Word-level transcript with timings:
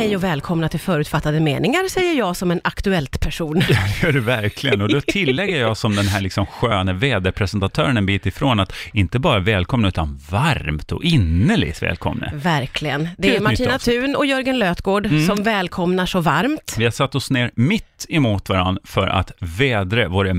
Hej 0.00 0.16
och 0.16 0.24
välkomna 0.24 0.68
till 0.68 0.80
Förutfattade 0.80 1.40
meningar, 1.40 1.88
säger 1.88 2.14
jag 2.14 2.36
som 2.36 2.50
en 2.50 2.60
aktuellt 2.64 3.20
person. 3.20 3.62
Ja, 3.68 3.76
det 4.00 4.06
gör 4.06 4.12
du 4.12 4.20
verkligen. 4.20 4.82
Och 4.82 4.88
då 4.88 5.00
tillägger 5.00 5.60
jag 5.60 5.76
som 5.76 5.96
den 5.96 6.06
här 6.06 6.20
liksom 6.20 6.46
sköna 6.46 6.92
väderpresentatören 6.92 7.96
en 7.96 8.06
bit 8.06 8.26
ifrån 8.26 8.60
att 8.60 8.72
inte 8.92 9.18
bara 9.18 9.38
välkomna 9.38 9.88
utan 9.88 10.18
varmt 10.30 10.92
och 10.92 11.04
innerligt 11.04 11.82
välkomna. 11.82 12.30
Verkligen. 12.34 13.08
Det 13.18 13.36
är 13.36 13.40
Martina. 13.40 13.78
Thun 13.78 14.16
och 14.16 14.26
Jörgen 14.26 14.58
Lötgård 14.58 15.08
som 15.26 15.42
välkomnar 15.42 16.06
så 16.06 16.20
varmt. 16.20 16.74
Vi 16.78 16.84
har 16.84 16.90
satt 16.90 17.14
oss 17.14 17.30
ner 17.30 17.50
mitt 17.54 18.06
emot 18.08 18.48
varandra 18.48 18.82
för 18.84 19.06
att 19.06 19.32
vädra 19.38 20.08
våra 20.08 20.34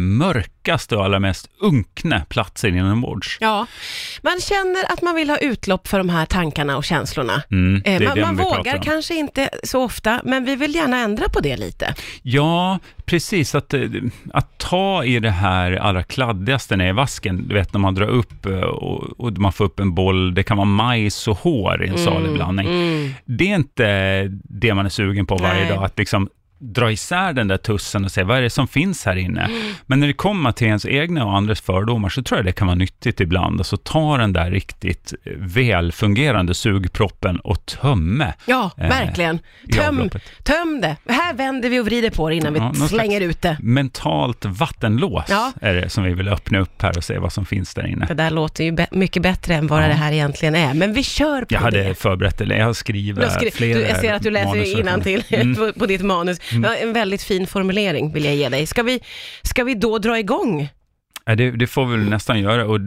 mörkaste 0.61 0.95
och 0.95 1.05
allra 1.05 1.19
mest 1.19 1.49
unkna 1.59 2.25
platser 2.29 2.67
inombords. 2.69 3.37
Ja, 3.39 3.67
man 4.21 4.39
känner 4.41 4.93
att 4.93 5.01
man 5.01 5.15
vill 5.15 5.29
ha 5.29 5.37
utlopp 5.37 5.87
för 5.87 5.97
de 5.97 6.09
här 6.09 6.25
tankarna 6.25 6.77
och 6.77 6.83
känslorna. 6.83 7.43
Mm, 7.51 7.81
Eh, 7.85 8.01
man 8.01 8.19
man 8.21 8.35
vågar 8.35 8.77
kanske 8.83 9.15
inte 9.15 9.49
så 9.63 9.83
ofta, 9.83 10.21
men 10.23 10.45
vi 10.45 10.55
vill 10.55 10.75
gärna 10.75 10.97
ändra 10.97 11.29
på 11.29 11.39
det 11.39 11.57
lite. 11.57 11.95
Ja, 12.21 12.79
precis. 13.05 13.55
Att, 13.55 13.73
eh, 13.73 13.81
att 14.33 14.57
ta 14.57 15.03
i 15.03 15.19
det 15.19 15.31
här 15.31 15.71
allra 15.71 16.03
kladdigaste 16.03 16.75
ner 16.75 16.89
i 16.89 16.91
vasken, 16.91 17.47
du 17.47 17.55
vet 17.55 17.73
när 17.73 17.79
man 17.79 17.95
drar 17.95 18.07
upp 18.07 18.45
eh, 18.45 18.53
och, 18.53 19.19
och 19.19 19.37
man 19.37 19.53
får 19.53 19.65
upp 19.65 19.79
en 19.79 19.95
boll, 19.95 20.33
det 20.33 20.43
kan 20.43 20.57
vara 20.57 20.65
majs 20.65 21.27
och 21.27 21.37
hår 21.37 21.85
i 21.85 21.87
en 21.87 21.97
salig 21.97 22.33
blandning. 22.33 22.67
Det 23.25 23.51
är 23.51 23.55
inte 23.55 24.27
det 24.43 24.73
man 24.73 24.85
är 24.85 24.89
sugen 24.89 25.25
på 25.25 25.35
varje 25.35 25.63
Nej. 25.63 25.69
dag, 25.69 25.83
att 25.83 25.97
liksom 25.99 26.29
dra 26.63 26.91
isär 26.91 27.33
den 27.33 27.47
där 27.47 27.57
tussen 27.57 28.05
och 28.05 28.11
se 28.11 28.23
vad 28.23 28.37
är 28.37 28.41
det 28.41 28.49
som 28.49 28.67
finns 28.67 29.05
här 29.05 29.15
inne. 29.15 29.49
Men 29.85 29.99
när 29.99 30.07
det 30.07 30.13
kommer 30.13 30.51
till 30.51 30.67
ens 30.67 30.85
egna 30.85 31.25
och 31.25 31.37
andras 31.37 31.61
fördomar 31.61 32.09
så 32.09 32.23
tror 32.23 32.37
jag 32.37 32.45
det 32.45 32.51
kan 32.51 32.67
vara 32.67 32.75
nyttigt 32.75 33.19
ibland. 33.19 33.59
Alltså 33.59 33.77
ta 33.77 34.17
den 34.17 34.33
där 34.33 34.51
riktigt 34.51 35.13
eh, 35.23 35.31
välfungerande 35.37 36.53
sugproppen 36.53 37.39
och 37.39 37.65
tömme. 37.65 38.33
Ja, 38.45 38.71
Eh, 38.77 38.89
verkligen. 38.89 39.39
Töm, 39.73 40.09
töm 40.43 40.81
det. 40.81 40.95
Här 41.13 41.33
vänder 41.33 41.69
vi 41.69 41.79
och 41.79 41.85
vrider 41.85 42.09
på 42.09 42.29
det 42.29 42.35
innan 42.35 42.55
Ja, 42.55 42.71
vi 42.75 42.79
slänger 42.87 43.21
ut 43.21 43.41
det. 43.41 43.57
mentalt 43.61 44.45
vattenlås 44.45 45.25
Ja. 45.29 45.51
är 45.61 45.73
det 45.73 45.89
som 45.89 46.03
vi 46.03 46.13
vill 46.13 46.27
öppna 46.27 46.59
upp 46.59 46.81
här 46.81 46.97
och 46.97 47.03
se 47.03 47.17
vad 47.17 47.33
som 47.33 47.45
finns 47.45 47.73
där 47.73 47.87
inne. 47.87 48.05
Det 48.05 48.13
där 48.13 48.31
låter 48.31 48.63
ju 48.63 48.71
be- 48.71 48.87
mycket 48.91 49.23
bättre 49.23 49.55
än 49.55 49.67
vad 49.67 49.83
Ja. 49.83 49.87
det 49.87 49.93
här 49.93 50.11
egentligen 50.11 50.55
är, 50.55 50.73
men 50.73 50.93
vi 50.93 51.03
kör 51.03 51.41
på 51.41 51.53
Jag 51.53 51.59
hade 51.59 51.83
det. 51.83 51.95
förberett, 51.95 52.41
eller 52.41 52.55
jag 52.57 52.65
har 52.65 52.73
skrivit 52.73 53.15
Du 53.15 53.21
har 53.27 53.29
skri- 53.39 53.51
flera 53.51 53.79
du, 53.79 53.85
jag 53.85 53.97
ser 53.99 54.13
att 54.13 54.23
du 54.23 54.29
läser 54.31 54.79
innantill 54.79 55.23
Mm. 55.29 55.55
på, 55.55 55.71
på 55.79 55.85
ditt 55.85 56.01
manus. 56.01 56.39
Ja, 56.63 56.75
En 56.75 56.93
väldigt 56.93 57.23
fin 57.23 57.47
formulering 57.47 58.13
vill 58.13 58.25
jag 58.25 58.35
ge 58.35 58.49
dig. 58.49 58.65
Ska 58.65 58.83
vi, 58.83 58.99
ska 59.41 59.63
vi 59.63 59.73
då 59.75 59.97
dra 59.97 60.19
igång? 60.19 60.69
Det, 61.25 61.51
det 61.51 61.67
får 61.67 61.85
vi 61.85 61.97
väl 61.97 62.09
nästan 62.09 62.39
göra 62.39 62.65
och 62.65 62.79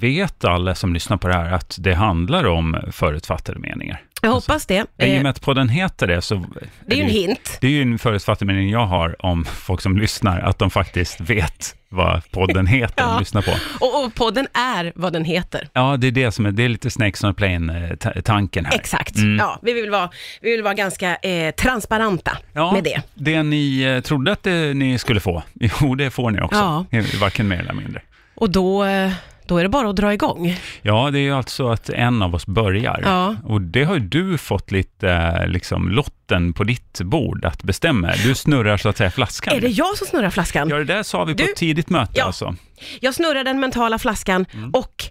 vet 0.00 0.44
alla 0.44 0.74
som 0.74 0.94
lyssnar 0.94 1.16
på 1.16 1.28
det 1.28 1.34
här 1.34 1.52
att 1.52 1.76
det 1.80 1.94
handlar 1.94 2.44
om 2.44 2.76
förutfattade 2.92 3.58
meningar. 3.58 4.02
Jag 4.22 4.30
hoppas 4.30 4.66
det. 4.66 4.74
I 4.74 4.82
och 4.82 5.04
Eh, 5.04 5.22
med 5.22 5.30
att 5.30 5.40
podden 5.40 5.68
heter 5.68 6.06
det 6.06 6.22
så... 6.22 6.44
det 6.86 6.94
är 6.94 6.98
ju 6.98 7.04
en 7.04 7.10
hint. 7.10 7.58
det 7.60 7.66
är 7.66 7.70
ju 7.70 7.82
en 7.82 7.98
förutfattad 7.98 8.46
mening 8.48 8.70
jag 8.70 8.86
har 8.86 9.26
om 9.26 9.44
folk 9.44 9.80
som 9.80 9.98
lyssnar, 9.98 10.40
att 10.40 10.58
de 10.58 10.70
faktiskt 10.70 11.20
vet 11.20 11.74
vad 11.88 12.30
podden 12.30 12.66
heter 12.66 12.94
Ja. 13.04 13.10
de 13.12 13.18
lyssnar 13.18 13.42
på. 13.42 13.50
Och, 13.80 14.04
och 14.04 14.14
podden 14.14 14.46
är 14.54 14.92
vad 14.94 15.12
den 15.12 15.24
heter. 15.24 15.68
Ja, 15.72 15.96
det 15.96 16.06
är 16.06 16.10
det 16.10 16.32
som 16.32 16.46
är, 16.46 16.50
det 16.52 16.62
är 16.64 16.68
lite 16.68 16.90
Snakes 16.90 17.24
on 17.24 17.30
a 17.30 17.34
Plane-tanken 17.36 18.64
här. 18.64 18.74
Exakt. 18.74 19.16
Mm. 19.16 19.36
Ja, 19.36 19.58
vi 19.62 19.72
vill 19.72 19.90
vara, 19.90 20.10
vi 20.40 20.50
vill 20.50 20.62
vara 20.62 20.74
ganska 20.74 21.16
eh, 21.16 21.54
transparenta 21.54 22.38
Ja, 22.52 22.72
med 22.72 22.84
det. 22.84 23.02
Det 23.14 23.42
ni 23.42 23.82
eh, 23.82 24.00
trodde 24.00 24.32
att 24.32 24.42
det, 24.42 24.74
ni 24.74 24.98
skulle 24.98 25.20
få, 25.20 25.42
jo 25.80 25.94
det 25.94 26.10
får 26.10 26.30
ni 26.30 26.40
också. 26.40 26.58
Ja. 26.90 27.02
Varken 27.20 27.48
mer 27.48 27.58
eller 27.58 27.72
mindre. 27.72 28.02
Och 28.34 28.50
då, 28.50 28.84
eh, 28.84 29.12
då 29.50 29.58
är 29.58 29.62
det 29.62 29.68
bara 29.68 29.88
att 29.90 29.96
dra 29.96 30.12
igång. 30.14 30.56
Ja, 30.82 31.10
det 31.10 31.18
är 31.18 31.22
ju 31.22 31.32
alltså 31.32 31.68
att 31.68 31.88
en 31.90 32.22
av 32.22 32.34
oss 32.34 32.46
börjar. 32.46 33.00
Ja. 33.04 33.36
Och 33.44 33.60
det 33.60 33.84
har 33.84 33.94
ju 33.94 34.00
du 34.00 34.38
fått 34.38 34.70
lite, 34.70 35.10
eh, 35.10 35.46
liksom, 35.48 35.88
lotten 35.88 36.52
på 36.52 36.64
ditt 36.64 37.00
bord 37.00 37.44
att 37.44 37.62
bestämma. 37.62 38.12
Du 38.24 38.34
snurrar 38.34 38.76
så 38.76 38.88
att 38.88 38.96
säga 38.96 39.10
flaskan. 39.10 39.54
Är 39.56 39.60
det 39.60 39.68
jag 39.68 39.96
som 39.98 40.06
snurrar 40.06 40.30
flaskan? 40.30 40.68
Ja, 40.68 40.76
det 40.76 40.84
där 40.84 41.02
sa 41.02 41.24
vi 41.24 41.34
på 41.34 41.38
Du- 41.42 41.50
ett 41.50 41.56
tidigt 41.56 41.90
möte 41.90 42.12
Ja. 42.14 42.24
alltså. 42.24 42.54
Jag 43.00 43.14
snurrar 43.14 43.44
den 43.44 43.60
mentala 43.60 43.98
flaskan 43.98 44.46
Mm. 44.54 44.70
och 44.70 45.04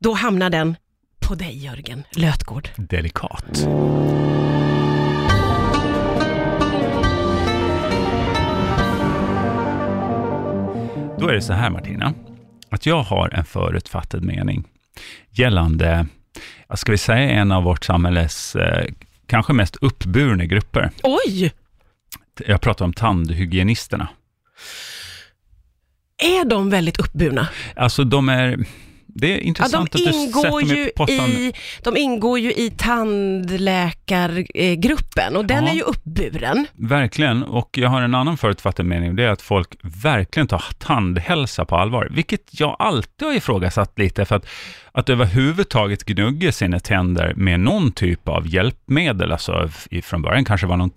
då 0.00 0.12
hamnar 0.12 0.50
den 0.50 0.76
på 1.28 1.34
dig 1.34 1.64
Jörgen 1.64 2.02
Lötgård. 2.12 2.68
Delikat. 2.76 3.66
Då 11.18 11.28
är 11.28 11.32
det 11.34 11.40
så 11.42 11.52
här 11.52 11.70
Martina, 11.70 12.14
att 12.70 12.86
jag 12.86 13.02
har 13.02 13.28
en 13.34 13.44
förutfattad 13.44 14.22
mening 14.24 14.64
gällande, 15.30 16.06
ska 16.74 16.92
vi 16.92 16.98
säga, 16.98 17.30
en 17.30 17.52
av 17.52 17.62
vårt 17.62 17.84
samhälles 17.84 18.56
eh, 18.56 18.86
kanske 19.26 19.52
mest 19.52 19.76
uppburna 19.76 20.44
grupper. 20.44 20.90
Oj! 21.02 21.52
Jag 22.46 22.60
pratar 22.60 22.84
om 22.84 22.92
tandhygienisterna. 22.92 24.08
Är 26.18 26.44
de 26.44 26.70
väldigt 26.70 26.98
uppburna? 26.98 27.48
Alltså 27.76 28.04
de 28.04 28.28
är, 28.28 28.66
det 29.20 29.26
är 29.32 29.36
Ja, 29.36 29.40
intressant 29.40 29.92
de, 29.92 29.98
att 29.98 30.04
du 30.12 30.18
ingår 30.20 30.42
sätter 30.42 30.66
mig 30.66 30.78
ju 30.78 30.84
på 30.90 31.06
pottan. 31.06 31.30
i, 31.30 31.52
de 31.82 31.96
ingår 31.96 32.38
ju 32.38 32.52
i 32.52 32.70
tandläkargruppen 32.76 35.36
och 35.36 35.44
den 35.44 35.64
Ja. 35.64 35.70
är 35.70 35.74
ju 35.74 35.80
uppburen. 35.82 36.66
Verkligen, 36.74 37.42
och 37.42 37.78
jag 37.78 37.88
har 37.88 38.02
en 38.02 38.14
annan 38.14 38.36
förutfattad 38.36 38.86
mening, 38.86 39.16
det 39.16 39.24
är 39.24 39.28
att 39.30 39.42
folk 39.42 39.68
verkligen 39.82 40.46
tar 40.46 40.64
tandhälsa 40.78 41.64
på 41.64 41.76
allvar, 41.76 42.08
vilket 42.10 42.60
jag 42.60 42.76
alltid 42.78 43.28
har 43.28 43.34
ifrågasatt 43.34 43.98
lite, 43.98 44.24
för 44.24 44.36
att, 44.36 44.46
att 44.92 45.08
överhuvudtaget 45.08 46.04
gnugga 46.04 46.52
sina 46.52 46.80
tänder 46.80 47.32
med 47.36 47.60
någon 47.60 47.92
typ 47.92 48.28
av 48.28 48.46
hjälpmedel, 48.48 49.32
alltså 49.32 49.68
från 50.02 50.22
början 50.22 50.44
kanske 50.44 50.66
var 50.66 50.76
någon 50.76 50.90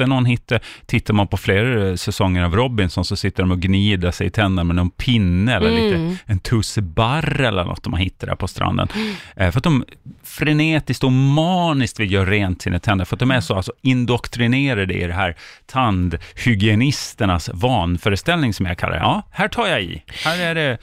kotte 0.00 0.10
någon 0.10 0.24
hittade. 0.26 0.60
Tittar 0.86 1.14
man 1.14 1.26
på 1.28 1.36
flera 1.36 1.88
eh, 1.88 1.94
säsonger 1.94 2.44
av 2.44 2.54
Robinson 2.56 3.04
så 3.04 3.16
sitter 3.16 3.42
de 3.42 3.50
och 3.52 3.60
gnider 3.60 4.10
sig 4.10 4.26
i 4.26 4.30
tänderna 4.30 4.64
med 4.64 4.76
någon 4.76 4.90
pinne 4.90 5.56
eller 5.56 5.70
Mm. 5.70 6.08
lite, 6.08 6.22
en 6.26 6.38
tussebarr 6.38 7.40
eller 7.40 7.64
något 7.64 7.82
de 7.82 7.92
har 7.92 8.00
hittat 8.00 8.28
där 8.28 8.36
på 8.36 8.48
stranden. 8.48 8.88
Eh, 9.36 9.50
för 9.50 9.58
att 9.58 9.64
de 9.64 9.84
frenetiskt 10.24 11.04
och 11.04 11.12
maniskt 11.12 12.00
vill 12.00 12.12
göra 12.12 12.30
rent 12.30 12.62
sina 12.62 12.78
tänder, 12.78 13.04
för 13.04 13.16
att 13.16 13.20
de 13.20 13.30
är 13.30 13.40
så 13.40 13.54
alltså, 13.54 13.72
indoktrinerade 13.82 14.94
i 14.94 15.06
det 15.06 15.14
här 15.14 15.36
tandhygienisternas 15.66 17.50
vanföreställning 17.54 18.54
som 18.54 18.66
jag 18.66 18.78
kallar 18.78 18.92
det. 18.96 19.00
Ja, 19.02 19.22
här 19.30 19.48
tar 19.48 19.66
jag 19.66 19.82
i. 19.82 20.02
Här 20.24 20.38
är 20.40 20.54
det, 20.54 20.78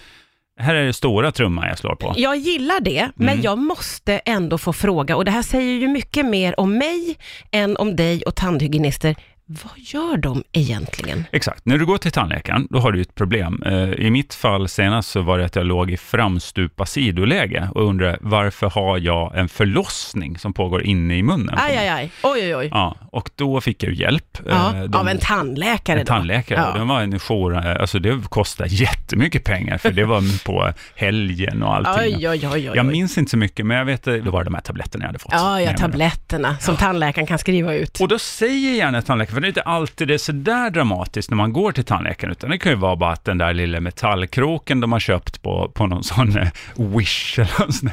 här 0.60 0.76
är 0.76 0.86
det 0.86 0.94
stora 0.94 1.32
trumman 1.32 1.68
jag 1.68 1.78
slår 1.78 1.96
på. 1.96 2.14
Jag 2.18 2.38
gillar 2.38 2.80
det, 2.80 3.10
men 3.16 3.30
Mm. 3.30 3.42
jag 3.42 3.58
måste 3.58 4.14
ändå 4.26 4.58
få 4.58 4.74
fråga, 4.74 5.16
och 5.16 5.26
det 5.26 5.32
här 5.32 5.42
säger 5.42 5.74
ju 5.74 5.88
mycket 5.88 6.26
mer 6.26 6.60
om 6.60 6.78
mig 6.78 7.18
än 7.52 7.78
om 7.78 7.96
dig 7.96 8.22
och 8.24 8.36
tandhygienister. 8.36 9.16
Vad 9.50 9.72
gör 9.78 10.18
de 10.18 10.44
egentligen? 10.52 11.24
Exakt. 11.32 11.66
När 11.66 11.78
du 11.78 11.86
går 11.86 11.98
till 11.98 12.12
tandläkaren, 12.12 12.68
då 12.70 12.80
har 12.80 12.92
du 12.92 13.02
ett 13.02 13.16
problem. 13.16 13.64
Eh, 13.66 13.74
I 13.92 14.10
mitt 14.12 14.34
fall 14.34 14.68
senast 14.70 15.10
så 15.10 15.22
var 15.22 15.38
det 15.38 15.46
att 15.46 15.56
jag 15.56 15.66
låg 15.66 15.92
i 15.92 15.98
framstupa 15.98 16.86
sidoläge 16.86 17.70
och 17.76 17.90
undrade 17.90 18.18
varför 18.22 18.70
har 18.70 18.98
jag 18.98 19.38
en 19.38 19.50
förlossning 19.50 20.38
som 20.38 20.54
pågår 20.54 20.84
inne 20.84 21.18
i 21.18 21.24
munnen? 21.24 21.56
Aj, 21.58 21.78
aj, 21.78 21.88
aj. 21.90 22.12
Oj, 22.24 22.40
oj, 22.44 22.56
oj. 22.56 22.68
Ja, 22.72 22.96
och 23.12 23.30
då 23.36 23.62
fick 23.62 23.84
jag 23.84 23.94
hjälp. 23.94 24.38
Ja, 24.50 24.76
Eh, 24.76 24.84
de- 24.84 24.98
av 24.98 25.08
en 25.08 25.18
tandläkare 25.18 26.00
En 26.00 26.06
då? 26.06 26.10
tandläkare, 26.14 26.60
Ja. 26.60 26.78
den 26.80 26.88
var 26.88 27.02
en 27.02 27.20
jour, 27.20 27.56
eh, 27.56 27.82
alltså 27.82 28.00
det 28.00 28.22
kostade 28.30 28.70
jättemycket 28.70 29.44
pengar, 29.44 29.78
för 29.78 29.92
det 29.92 30.06
var 30.06 30.44
på 30.46 30.72
helgen 30.96 31.64
och 31.64 31.76
allting. 31.76 32.16
Oj, 32.18 32.30
oj, 32.30 32.48
oj. 32.54 32.72
Jag 32.76 32.86
minns 32.86 33.18
inte 33.18 33.32
så 33.32 33.38
mycket, 33.38 33.66
men 33.66 33.78
jag 33.78 33.86
vet, 33.86 34.04
det 34.04 34.20
var 34.22 34.44
de 34.44 34.54
här 34.54 34.62
tabletterna 34.62 35.04
jag 35.04 35.08
hade 35.10 35.20
fått. 35.20 35.34
Ja, 35.34 35.62
ja, 35.62 35.74
tabletterna 35.78 36.58
som 36.60 36.76
tandläkaren 36.76 37.28
kan 37.28 37.40
skriva 37.40 37.74
ut. 37.74 38.00
Och 38.02 38.08
då 38.08 38.20
säger 38.20 38.76
gärna 38.76 39.02
tandläkaren, 39.02 39.37
för 39.38 39.42
det 39.42 39.46
är 39.46 39.50
inte 39.50 39.62
alltid 39.62 40.08
det 40.08 40.14
är 40.14 40.18
sådär 40.18 40.70
dramatiskt 40.70 41.30
när 41.32 41.36
man 41.36 41.54
går 41.54 41.72
till 41.72 41.84
tandläkaren, 41.84 42.32
utan 42.32 42.50
det 42.50 42.58
kan 42.58 42.72
ju 42.72 42.78
vara 42.78 42.96
bara 42.96 43.12
att 43.12 43.26
den 43.26 43.38
där 43.38 43.54
lilla 43.54 43.80
metallkroken 43.80 44.80
de 44.80 44.92
har 44.92 45.00
köpt 45.00 45.42
på, 45.42 45.72
på 45.74 45.88
någon 45.88 46.04
sån 46.04 46.38
eh, 46.38 46.48
Wish 46.76 47.40
eller 47.40 47.60
någon 47.60 47.74
sån 47.74 47.90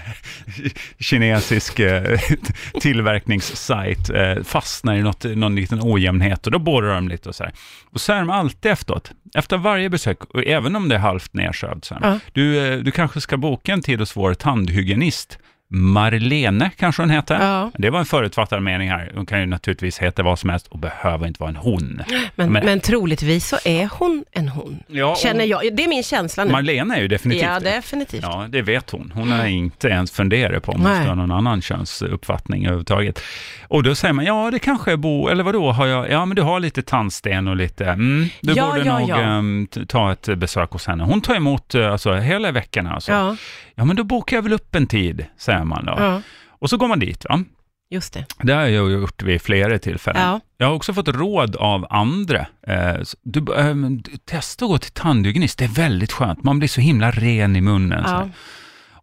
kinesisk 0.99 1.79
eh, 1.79 2.19
tillverkningssajt 2.81 4.11
eh, 4.11 4.43
fastnar 4.44 4.94
i 4.94 5.02
något, 5.02 5.25
någon 5.25 5.56
liten 5.56 5.79
ojämnhet 5.82 6.46
och 6.46 6.52
då 6.52 6.58
borrar 6.58 6.94
de 6.94 7.08
lite 7.08 7.29
och 7.29 7.35
så 7.35 7.44
här. 7.44 7.52
Och 7.90 8.00
så 8.00 8.12
är 8.12 8.19
de 8.19 8.31
alltid 8.31 8.73
efteråt, 8.73 9.11
efter 9.35 9.56
varje 9.56 9.90
besök, 9.90 10.25
och 10.25 10.44
även 10.47 10.76
om 10.76 10.88
det 10.88 10.94
är 10.94 10.99
halvt 10.99 11.35
nedsövd, 11.35 11.85
så 11.85 11.94
här, 11.94 12.00
Ja. 12.11 12.19
du, 12.32 12.82
du 12.82 12.90
kanske 12.90 13.20
ska 13.20 13.37
boka 13.37 13.73
en 13.73 13.82
tid 13.82 13.99
hos 13.99 14.17
vår 14.17 14.35
tandhygienist, 14.35 15.38
Marlene 15.69 16.70
kanske 16.76 17.02
hon 17.02 17.11
heter. 17.11 17.38
Ja. 17.40 17.70
Det 17.78 17.90
var 17.90 17.99
en 17.99 18.05
förutfattad 18.05 18.62
mening 18.62 18.90
här. 18.90 19.12
Hon 19.14 19.26
kan 19.26 19.40
ju 19.40 19.46
naturligtvis 19.46 19.99
heta 19.99 20.22
vad 20.22 20.38
som 20.38 20.50
helst 20.50 20.66
och 20.66 20.78
behöver 20.78 21.26
inte 21.26 21.40
vara 21.40 21.50
en 21.50 21.56
hon. 21.56 22.02
Men, 22.34 22.52
Men- 22.52 22.64
men, 22.64 22.81
troligtvis 22.81 23.49
så 23.49 23.56
är 23.64 23.88
hon 23.99 24.25
en 24.32 24.49
hon. 24.49 24.78
Ja, 24.87 25.16
Känner 25.16 25.44
jag. 25.44 25.76
Det 25.76 25.84
är 25.84 25.88
min 25.88 26.02
känsla 26.02 26.44
nu. 26.44 26.52
Marlene 26.52 26.96
är 26.96 27.00
ju 27.00 27.08
definitivt 27.08 27.43
ja, 27.44 27.61
definitivt. 27.61 28.22
Ja, 28.22 28.46
det 28.49 28.62
vet 28.62 28.90
hon. 28.90 29.12
Hon 29.14 29.32
har 29.32 29.46
inte 29.46 29.88
ens 29.88 30.11
funderat 30.11 30.62
på 30.62 30.72
om 30.72 30.81
hon 30.81 30.94
ska 30.96 31.05
ha 31.05 31.14
någon 31.14 31.31
annan 31.32 31.62
könsuppfattning 31.62 32.64
överhuvudtaget. 32.64 33.20
Och 33.69 33.82
då 33.82 33.94
säger 33.94 34.12
man, 34.14 34.25
ja 34.25 34.50
det 34.50 34.58
kanske 34.58 34.93
är 34.93 34.96
Bo, 34.96 35.28
eller 35.28 35.44
vadå, 35.44 35.72
har 35.72 35.87
jag, 35.87 36.11
ja 36.11 36.25
men 36.26 36.37
du 36.37 36.43
har 36.43 36.61
lite 36.61 36.82
tandsten 36.82 37.49
och 37.49 37.56
lite, 37.56 37.84
mm, 37.87 38.28
du 38.40 38.52
Ja, 38.52 38.66
borde 38.66 38.84
ja, 39.08 39.40
nog 39.40 39.70
t- 39.70 39.87
ta 39.88 40.12
ett 40.12 40.38
besök 40.38 40.70
hos 40.70 40.87
henne. 40.87 41.05
Hon 41.05 41.20
tar 41.20 41.34
emot 41.34 41.75
eh, 41.75 41.93
alltså, 41.93 42.14
hela 42.14 42.50
veckan 42.52 42.87
alltså. 42.87 43.12
Ja. 43.12 43.37
Ja, 43.75 43.84
men 43.84 43.96
då 43.96 44.05
bokar 44.05 44.37
jag 44.37 44.43
väl 44.43 44.52
upp 44.52 44.75
en 44.75 44.87
tid, 44.87 45.26
säger 45.38 45.54
man 45.65 45.85
då. 45.85 45.95
ja. 45.99 46.23
Och 46.49 46.71
så 46.71 46.77
går 46.77 46.89
man 46.89 46.99
dit 46.99 47.25
va. 47.29 47.45
Just 47.91 48.12
det. 48.12 48.27
Det 48.43 48.53
har 48.53 48.67
jag 48.67 48.93
gjort 48.93 49.23
vid 49.23 49.43
flera 49.43 49.79
tillfällen. 49.79 50.23
Ja. 50.23 50.41
Jag 50.59 50.67
har 50.67 50.75
också 50.75 50.95
fått 50.95 51.09
råd 51.09 51.56
av 51.56 51.87
andra. 51.91 52.47
Eh, 52.67 52.95
du, 53.23 53.41
du, 53.41 54.17
testa 54.25 54.65
att 54.65 54.71
gå 54.71 54.79
till 54.79 54.93
tandhygienist, 54.93 55.59
det 55.59 55.65
är 55.65 55.69
väldigt 55.69 56.12
skönt. 56.12 56.43
Man 56.43 56.59
blir 56.59 56.69
så 56.69 56.81
himla 56.81 57.11
ren 57.11 57.56
i 57.56 57.61
munnen. 57.61 58.05
Ja. 58.06 58.29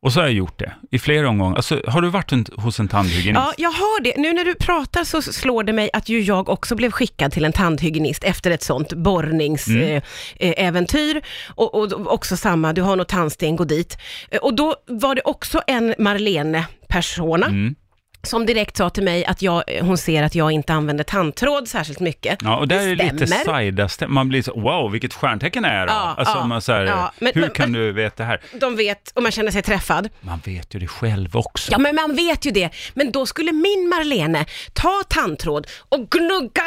Och 0.04 0.14
så 0.14 0.20
har 0.20 0.28
jag 0.28 0.34
gjort 0.34 0.60
det 0.60 0.72
i 0.92 1.00
flera 1.00 1.30
omgångar. 1.30 1.56
Alltså, 1.56 1.82
har 1.88 2.02
du 2.02 2.10
varit 2.10 2.32
en, 2.32 2.46
hos 2.56 2.80
en 2.80 2.88
tandhygienist? 2.88 3.44
Ja, 3.46 3.54
jag 3.58 3.72
har 3.72 4.02
det. 4.02 4.14
Nu 4.18 4.34
när 4.34 4.46
du 4.46 4.56
pratar 4.56 5.04
så 5.04 5.22
slår 5.22 5.64
det 5.64 5.74
mig 5.74 5.90
att 5.94 6.10
ju 6.10 6.22
jag 6.22 6.50
också 6.50 6.76
blev 6.76 6.92
skickad 6.92 7.32
till 7.32 7.46
en 7.46 7.54
tandhygienist 7.54 8.24
efter 8.24 8.52
ett 8.52 8.64
sånt 8.64 8.94
borrningsäventyr. 8.94 11.12
Mm. 11.12 11.16
Eh, 11.16 11.16
eh, 11.16 11.22
och, 11.48 11.76
och 11.76 12.14
också 12.14 12.38
samma, 12.38 12.74
du 12.74 12.82
har 12.82 12.96
något 12.96 13.10
tandsten, 13.10 13.56
gå 13.56 13.64
dit. 13.64 13.98
Eh, 14.32 14.40
och 14.40 14.56
då 14.56 14.76
var 14.88 15.16
det 15.16 15.22
också 15.22 15.62
en 15.68 15.96
Marlene-persona. 15.98 17.46
Mm. 17.46 17.76
Som 18.24 18.46
direkt 18.46 18.78
sa 18.78 18.90
till 18.90 19.04
mig 19.04 19.26
att 19.26 19.42
jag, 19.42 19.64
hon 19.82 19.98
ser 19.98 20.24
att 20.24 20.36
jag 20.36 20.52
inte 20.52 20.74
använder 20.74 21.04
tandtråd 21.04 21.68
särskilt 21.68 22.00
mycket. 22.00 22.40
Ja, 22.42 22.58
och 22.58 22.68
där 22.68 22.78
det 22.78 22.84
är 22.92 22.96
det 22.96 23.14
lite 23.14 23.28
sajda 23.28 23.90
Man 24.08 24.30
blir 24.30 24.42
så, 24.42 24.60
wow, 24.60 24.92
vilket 24.92 25.14
stjärntecken 25.14 25.66
är 25.66 25.86
det? 25.86 25.92
Ja, 25.94 26.16
alltså, 26.18 26.38
ja, 26.38 26.46
man 26.46 26.62
så 26.62 26.72
här, 26.72 26.84
ja, 26.84 27.12
men- 27.20 27.32
hur 27.36 27.42
men- 27.42 27.50
kan 27.52 27.72
du 27.72 27.92
veta 27.92 28.24
det 28.24 28.28
här? 28.28 28.42
De 28.60 28.76
vet, 28.76 29.12
och 29.16 29.24
man 29.24 29.32
känner 29.32 29.52
sig 29.52 29.62
träffad. 29.62 30.10
Man 30.22 30.40
vet 30.46 30.76
ju 30.76 30.80
det 30.80 30.88
själv 30.88 31.36
också. 31.36 31.72
Ja, 31.72 31.78
men 31.78 31.96
man 31.96 32.16
vet 32.16 32.46
ju 32.46 32.52
det. 32.52 32.70
Men 32.94 33.12
då 33.12 33.26
skulle 33.26 33.52
min 33.52 33.90
Marlene 33.90 34.46
ta 34.74 35.02
tandtråd 35.10 35.68
och 35.90 36.10
gnugga 36.10 36.64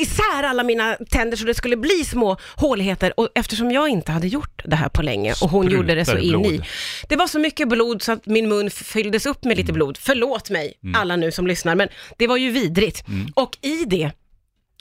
isär 0.00 0.42
alla 0.42 0.62
mina 0.62 0.96
tänder 1.10 1.36
så 1.36 1.44
det 1.44 1.54
skulle 1.54 1.76
bli 1.76 2.04
små 2.04 2.36
håligheter. 2.56 3.20
Och 3.20 3.28
eftersom 3.34 3.70
jag 3.70 3.88
inte 3.88 4.12
hade 4.12 4.26
gjort 4.28 4.62
det 4.64 4.76
här 4.76 4.88
på 4.88 5.02
länge 5.02 5.34
och 5.42 5.50
hon 5.50 5.64
Sprutar 5.64 5.76
gjorde 5.82 5.94
det 5.94 6.04
så 6.04 6.18
in 6.18 6.44
i. 6.44 6.60
Det 7.08 7.16
var 7.16 7.26
så 7.26 7.38
mycket 7.38 7.68
blod 7.68 8.02
så 8.02 8.12
att 8.12 8.26
min 8.26 8.48
mun 8.48 8.70
fylldes 8.70 9.26
upp 9.26 9.44
med 9.44 9.56
lite 9.56 9.72
blod. 9.72 9.98
Förlåt 10.00 10.50
mig, 10.50 10.74
alla 10.94 11.16
nu 11.16 11.32
som 11.32 11.46
lyssnar, 11.46 11.74
men 11.74 11.88
det 12.16 12.26
var 12.26 12.36
ju 12.36 12.50
vidrigt. 12.50 13.04
Och 13.34 13.58
i 13.62 13.84
det 13.84 14.10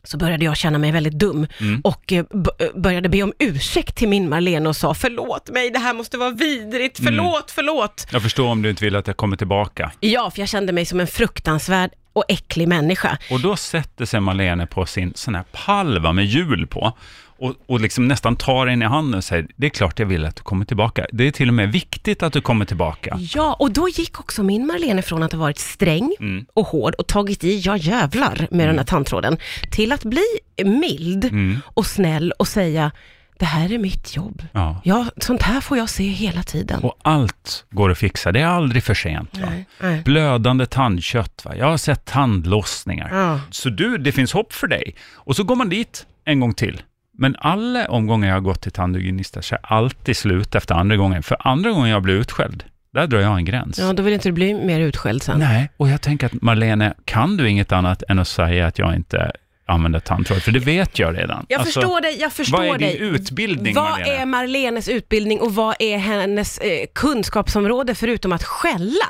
så 0.08 0.18
började 0.18 0.46
jag 0.46 0.58
känna 0.58 0.78
mig 0.78 0.92
väldigt 0.92 1.14
dum 1.14 1.48
och 1.84 2.14
eh, 2.14 2.20
eh, 2.60 2.68
började 2.76 3.10
be 3.10 3.24
om 3.24 3.34
ursäkt 3.40 3.96
till 3.96 4.10
min 4.10 4.30
Marlene 4.30 4.70
och 4.70 4.76
sa 4.76 4.94
förlåt 4.94 5.50
mig, 5.50 5.70
det 5.70 5.80
här 5.80 5.94
måste 5.94 6.18
vara 6.18 6.32
vidrigt, 6.32 7.00
förlåt, 7.04 7.52
förlåt. 7.52 8.08
Jag 8.12 8.22
förstår 8.22 8.48
om 8.48 8.62
du 8.62 8.70
inte 8.70 8.86
vill 8.86 8.96
att 8.96 9.08
jag 9.08 9.18
kommer 9.18 9.38
tillbaka. 9.38 9.92
Ja, 10.00 10.32
för 10.32 10.40
jag 10.40 10.50
kände 10.50 10.74
mig 10.74 10.86
som 10.86 11.00
en 11.00 11.08
fruktansvärd 11.08 11.92
och 12.14 12.24
äcklig 12.28 12.68
människa. 12.68 13.18
Och 13.32 13.40
då 13.40 13.56
sätter 13.56 14.06
sig 14.06 14.20
Malene 14.20 14.68
på 14.68 14.86
sin 14.86 15.14
sån 15.16 15.36
här 15.36 15.44
palva 15.52 16.14
med 16.14 16.26
hjul 16.26 16.68
på 16.68 16.98
och, 17.40 17.54
och 17.66 17.80
liksom 17.80 18.08
nästan 18.08 18.36
tar 18.36 18.68
en 18.68 18.82
i 18.82 18.86
handen 18.86 19.18
och 19.18 19.24
säger, 19.24 19.48
det 19.56 19.66
är 19.66 19.70
klart 19.70 20.00
jag 20.00 20.06
vill 20.06 20.26
att 20.26 20.36
du 20.36 20.42
kommer 20.44 20.66
tillbaka. 20.66 21.06
Det 21.12 21.28
är 21.28 21.32
till 21.32 21.48
och 21.48 21.54
med 21.54 21.72
viktigt 21.72 22.24
att 22.24 22.34
du 22.34 22.42
kommer 22.42 22.66
tillbaka. 22.66 23.18
Ja, 23.20 23.54
och 23.60 23.72
då 23.72 23.90
gick 23.90 24.20
också 24.20 24.44
min 24.44 24.68
Marlene 24.68 25.02
från 25.02 25.24
att 25.24 25.32
ha 25.32 25.40
varit 25.40 25.60
sträng 25.60 26.16
Mm. 26.20 26.46
och 26.54 26.66
hård 26.68 26.96
och 26.96 27.08
tagit 27.08 27.44
i, 27.44 27.60
ja 27.60 27.78
jävlar, 27.78 28.48
med 28.52 28.68
den 28.68 28.78
här 28.78 28.86
tandtråden, 28.86 29.38
till 29.72 29.92
att 29.92 30.04
bli 30.04 30.24
mild 30.66 31.26
Mm. 31.26 31.58
och 31.66 31.86
snäll 31.86 32.32
och 32.32 32.48
säga, 32.48 32.92
det 33.40 33.46
här 33.46 33.74
är 33.74 33.78
mitt 33.78 34.16
jobb. 34.16 34.42
Ja. 34.52 34.82
Ja, 34.84 35.06
sånt 35.18 35.42
här 35.42 35.62
får 35.62 35.78
jag 35.78 35.90
se 35.90 36.04
hela 36.08 36.44
tiden. 36.44 36.84
Och 36.84 36.98
allt 37.02 37.66
går 37.72 37.92
att 37.92 37.98
fixa, 37.98 38.32
det 38.32 38.40
är 38.42 38.46
aldrig 38.48 38.84
för 38.84 38.94
sent. 38.94 39.38
Va? 39.38 39.48
Nej, 39.50 39.66
nej. 39.82 40.02
Blödande 40.06 40.66
tandkött, 40.66 41.42
va? 41.46 41.56
jag 41.56 41.66
har 41.66 41.78
sett 41.78 42.06
tandlossningar. 42.06 43.10
Ja. 43.14 43.40
Så 43.52 43.70
du, 43.70 43.98
det 43.98 44.12
finns 44.12 44.34
hopp 44.34 44.54
för 44.54 44.68
dig. 44.68 44.96
Och 45.14 45.36
så 45.36 45.44
går 45.44 45.56
man 45.56 45.70
dit 45.70 46.06
en 46.26 46.40
gång 46.40 46.54
till. 46.54 46.82
Men 47.18 47.36
alla 47.40 47.88
omgångar 47.88 48.28
jag 48.28 48.36
har 48.36 48.42
gått 48.42 48.62
till 48.62 48.72
tandhygienister 48.72 49.42
så 49.42 49.56
har 49.56 49.60
jag 49.62 49.78
alltid 49.78 50.18
slut 50.18 50.56
efter 50.56 50.76
andra 50.76 50.96
gången. 50.96 51.24
För 51.24 51.38
andra 51.40 51.72
gången 51.72 51.90
jag 51.90 52.02
blir 52.02 52.14
utskälld, 52.14 52.64
där 52.94 53.08
drar 53.08 53.20
jag 53.20 53.38
en 53.38 53.46
gräns. 53.46 53.80
Ja, 53.80 53.94
då 53.94 54.04
vill 54.04 54.14
inte 54.14 54.30
du 54.30 54.34
bli 54.34 54.54
mer 54.54 54.80
utskälld 54.80 55.24
sen. 55.24 55.40
Nej, 55.40 55.70
och 55.78 55.90
jag 55.90 56.02
tänker 56.02 56.26
att 56.26 56.42
Marlene, 56.42 56.94
kan 57.06 57.38
du 57.38 57.50
inget 57.50 57.72
annat 57.72 58.04
än 58.10 58.20
att 58.20 58.28
säga 58.28 58.68
att 58.68 58.80
jag 58.80 58.96
inte 58.96 59.32
använder 59.68 60.00
tandtråd? 60.00 60.42
För 60.44 60.52
det 60.52 60.60
vet 60.60 61.00
jag 61.00 61.18
redan. 61.18 61.46
Jag 61.50 61.60
Alltså, 61.60 61.80
förstår 61.82 62.02
dig, 62.02 62.18
jag 62.20 62.34
förstår 62.34 62.58
Vad 62.58 62.68
är 62.68 62.78
dig. 62.80 62.98
din 62.98 63.02
utbildning, 63.16 63.76
Vad 63.76 63.90
Marlene? 63.90 64.12
är 64.18 64.26
Marlenes 64.26 64.90
utbildning 64.90 65.40
och 65.42 65.56
vad 65.56 65.76
är 65.80 65.98
hennes 65.98 66.58
eh, 66.58 66.86
kunskapsområde 66.96 67.96
förutom 67.96 68.32
att 68.32 68.44
skälla? 68.44 69.06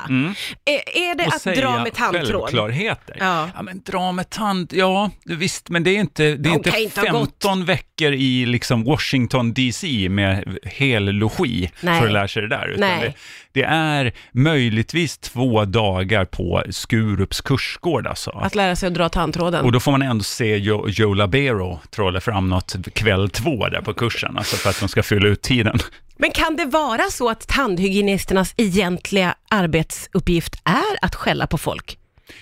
Är, 0.64 0.98
är 0.98 1.14
det 1.14 1.26
Mm. 1.26 1.28
Och 1.28 1.34
att 1.46 1.56
dra 1.56 1.82
med 1.82 1.94
tandtråd? 1.94 2.42
självklarheter. 2.42 3.16
Ja. 3.20 3.48
men 3.62 3.82
dra 3.86 4.12
med 4.12 4.30
tand, 4.30 4.72
ja 4.74 5.10
visst, 5.24 5.68
men 5.68 5.84
det 5.84 5.90
är 5.90 6.00
inte, 6.00 6.22
det 6.36 6.48
är 6.48 6.54
inte 6.54 6.80
inte 6.80 7.00
ha 7.00 7.06
15 7.06 7.64
veckor 7.64 8.12
i 8.12 8.46
liksom 8.46 8.84
Washington 8.84 9.54
DC 9.54 10.08
med 10.08 10.58
hel 10.64 11.04
logi 11.04 11.70
Nej. 11.80 12.00
för 12.00 12.06
att 12.06 12.12
lära 12.12 12.28
sig 12.28 12.42
det 12.42 12.48
där. 12.48 12.68
Utan 12.68 12.80
Nej. 12.80 13.00
det, 13.00 13.14
det 13.60 13.62
är 13.66 14.12
möjligtvis 14.32 15.18
två 15.18 15.64
dagar 15.64 16.24
på 16.24 16.62
Skurups 16.70 17.40
kursgård 17.40 18.06
alltså. 18.06 18.30
Att 18.30 18.54
lära 18.54 18.76
sig 18.76 18.86
att 18.86 18.94
dra 18.94 19.08
tandtråden. 19.08 19.64
Och 19.64 19.72
då 19.72 19.80
får 19.80 19.92
man 19.92 20.02
ändå 20.02 20.24
se 20.24 20.45
Joe, 20.46 20.88
Joe 20.88 21.14
Labero 21.14 21.80
trolla 21.90 22.20
fram 22.20 22.48
något 22.48 22.76
kväll 22.92 23.30
två 23.30 23.68
där 23.68 23.82
på 23.82 23.94
kursen, 23.94 24.38
alltså 24.38 24.56
för 24.56 24.70
att 24.70 24.80
de 24.80 24.88
ska 24.88 25.02
fylla 25.02 25.28
ut 25.28 25.42
tiden. 25.42 25.78
Men 26.16 26.30
kan 26.30 26.56
det 26.56 26.64
vara 26.64 27.02
så 27.10 27.28
att 27.30 27.48
tandhygienisternas 27.48 28.54
egentliga 28.56 29.34
arbetsuppgift 29.50 30.54
är 30.64 31.04
att 31.04 31.14
skälla 31.14 31.46
på 31.46 31.58
folk? 31.58 31.98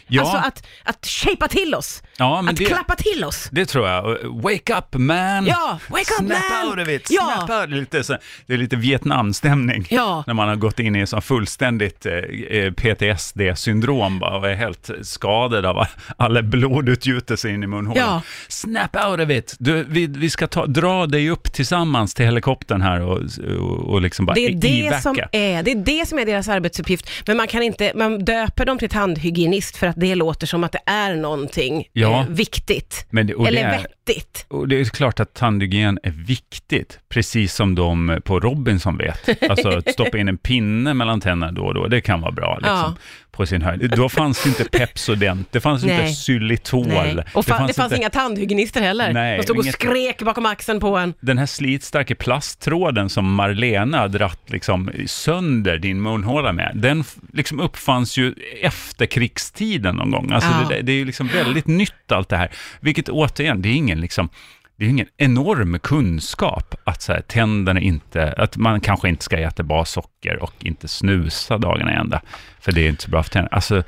Ja, 0.07 0.21
Alltså 0.23 0.37
att, 0.37 0.67
att 0.85 1.07
shapea 1.07 1.49
till 1.49 1.75
oss, 1.75 2.03
ja 2.17 2.43
men 2.43 2.53
att 2.55 2.59
det, 2.59 2.65
klappa 2.65 2.95
till 2.97 3.25
oss. 3.25 3.49
det 3.53 3.67
tror 3.67 3.89
jag. 3.89 4.19
Wake 4.43 4.75
up 4.79 4.85
man! 4.93 5.47
Ja, 5.47 5.79
wake 5.89 6.01
up 6.01 6.27
Snap 6.27 6.39
man! 6.51 6.69
out 6.69 6.79
of 6.83 6.89
it! 6.89 7.07
Ja. 7.11 7.23
Snap 7.47 7.61
out! 7.61 7.71
Det 7.71 7.77
är 7.77 7.81
lite, 7.81 8.05
så, 8.05 8.17
det 8.47 8.55
är 8.55 8.59
lite 8.59 8.77
Vietnamstämning. 8.77 9.87
Ja. 9.91 10.25
När 10.27 10.35
man 10.35 10.49
har 10.49 10.57
gått 10.57 10.81
in 10.81 10.97
i 10.97 11.07
sån 11.07 11.23
fullständigt 11.23 12.07
eh, 12.07 12.13
eh, 12.15 12.73
PTSD-syndrom 12.73 14.23
och 14.23 14.49
är 14.51 14.55
helt 14.55 14.91
skadad 15.03 15.67
av 15.67 15.87
alla 16.17 16.43
blodutgjutelser 16.43 17.49
in 17.49 17.63
i 17.63 17.67
munhålan. 17.67 18.05
Ja. 18.09 18.23
Snap 18.49 18.97
out 19.07 19.21
of 19.21 19.31
it! 19.31 19.57
Du, 19.59 19.85
vi, 19.89 20.07
vi 20.07 20.31
ska 20.31 20.47
ta, 20.47 20.67
dra 20.67 21.07
dig 21.07 21.31
upp 21.31 21.53
tillsammans 21.53 22.15
till 22.15 22.25
helikoptern 22.25 22.83
här 22.83 23.01
och, 23.01 23.21
och, 23.61 23.93
och 23.93 24.01
liksom 24.03 24.27
bara 24.27 24.35
Det 24.35 24.47
är 24.47 24.53
det, 24.55 25.03
som 25.03 25.17
är, 25.33 25.63
det 25.63 25.71
är 25.71 25.75
det 25.75 26.09
som 26.09 26.19
är 26.19 26.27
deras 26.27 26.49
arbetsuppgift. 26.49 27.11
Men 27.27 27.37
man 27.37 27.47
kan 27.49 27.63
inte, 27.63 27.93
man 27.95 28.25
döper 28.25 28.67
dem 28.67 28.79
till 28.79 28.91
tandhygienist 28.91 29.74
för 29.77 29.87
att 29.87 29.97
det 29.99 30.15
låter 30.15 30.47
som 30.47 30.65
att 30.65 30.73
det 30.73 30.81
är 30.87 31.17
någonting 31.17 31.89
Ja. 31.93 32.21
eh, 32.21 32.29
viktigt. 32.29 33.07
Det, 33.11 33.21
Eller 33.21 33.65
är, 33.65 33.79
vettigt. 33.79 34.47
Och 34.49 34.69
det 34.69 34.81
är 34.81 34.85
klart 34.85 35.21
att 35.21 35.35
tandhygien 35.35 35.99
är 36.03 36.11
viktigt, 36.11 36.99
precis 37.09 37.55
som 37.55 37.75
de 37.75 38.21
på 38.25 38.41
Robinson 38.41 38.97
vet. 38.97 39.43
Alltså 39.51 39.69
att 39.69 39.91
stoppa 39.93 40.19
in 40.19 40.29
en 40.29 40.39
pinne 40.39 40.95
mellan 40.95 41.21
tänderna 41.21 41.53
då 41.53 41.63
och 41.63 41.75
då, 41.75 41.87
det 41.87 42.01
kan 42.01 42.21
vara 42.21 42.33
bra 42.33 42.57
liksom, 42.59 42.77
Ja. 42.77 42.95
På 43.37 43.47
sin 43.47 43.63
höjd. 43.63 43.93
Då 43.97 44.09
fanns 44.09 44.43
det 44.43 44.49
inte 44.49 44.65
Pepsodent, 44.65 45.53
det 45.53 45.61
fanns 45.61 45.83
inte. 45.85 46.07
Xylitol. 46.07 46.87
Nej. 46.87 47.17
Och 47.33 47.45
fa- 47.45 47.67
det 47.67 47.73
fanns, 47.75 47.79
inte- 47.93 47.97
inga 47.97 48.11
tandhygienister 48.11 48.81
heller. 48.83 49.13
Nej, 49.13 49.37
De 49.37 49.43
stod 49.43 49.57
och 49.59 49.65
inget- 49.65 49.75
skrek 49.75 50.23
bakom 50.23 50.47
axeln 50.47 50.81
på 50.81 50.97
en. 50.97 51.15
Den 51.21 51.39
här 51.39 51.47
slitstarka 51.47 52.15
plasttråden 52.15 53.09
som 53.11 53.35
Marlena 53.35 54.09
dratt 54.09 54.41
liksom 54.47 54.91
sönder 55.07 55.79
din 55.79 56.03
munhåla 56.03 56.53
med, 56.53 56.73
den 56.75 57.01
f- 57.01 57.15
liksom 57.33 57.61
uppfanns 57.61 58.17
ju 58.17 58.35
efter 58.63 59.07
krigstiden 59.07 59.97
någon 59.97 60.11
gång. 60.11 60.33
Alltså 60.33 60.51
Ja. 60.63 60.69
det, 60.69 60.83
det 60.83 60.93
är 60.93 60.97
ju 60.97 61.05
liksom 61.05 61.27
väldigt 61.29 61.67
nytt 61.67 62.13
allt 62.13 62.29
det 62.29 62.37
här. 62.37 62.51
Vilket 62.81 63.09
återigen, 63.09 63.63
det 63.63 63.69
är 63.69 63.75
ingen 63.75 64.01
liksom 64.01 64.29
det 64.77 64.85
är 64.85 64.89
ingen 64.89 65.07
enorm 65.17 65.79
kunskap 65.79 66.75
att 66.85 67.03
så 67.03 67.13
här, 67.13 67.21
tänderna 67.21 67.81
inte, 67.81 68.33
att 68.33 68.57
man 68.57 68.81
kanske 68.81 69.09
inte 69.09 69.25
ska 69.25 69.39
äta 69.39 69.63
bara 69.63 69.85
socker 69.85 70.43
och 70.43 70.55
inte 70.61 70.89
snusa 70.89 71.59
dagarna 71.59 71.93
i 71.93 71.97
ända, 71.97 72.21
för 72.61 72.73
det 72.73 72.81
är 72.81 72.89
inte 72.89 73.03
så 73.03 73.11
bra 73.11 73.23
för 73.23 73.31
tänderna. 73.31 73.57
Alltså, 73.57 73.83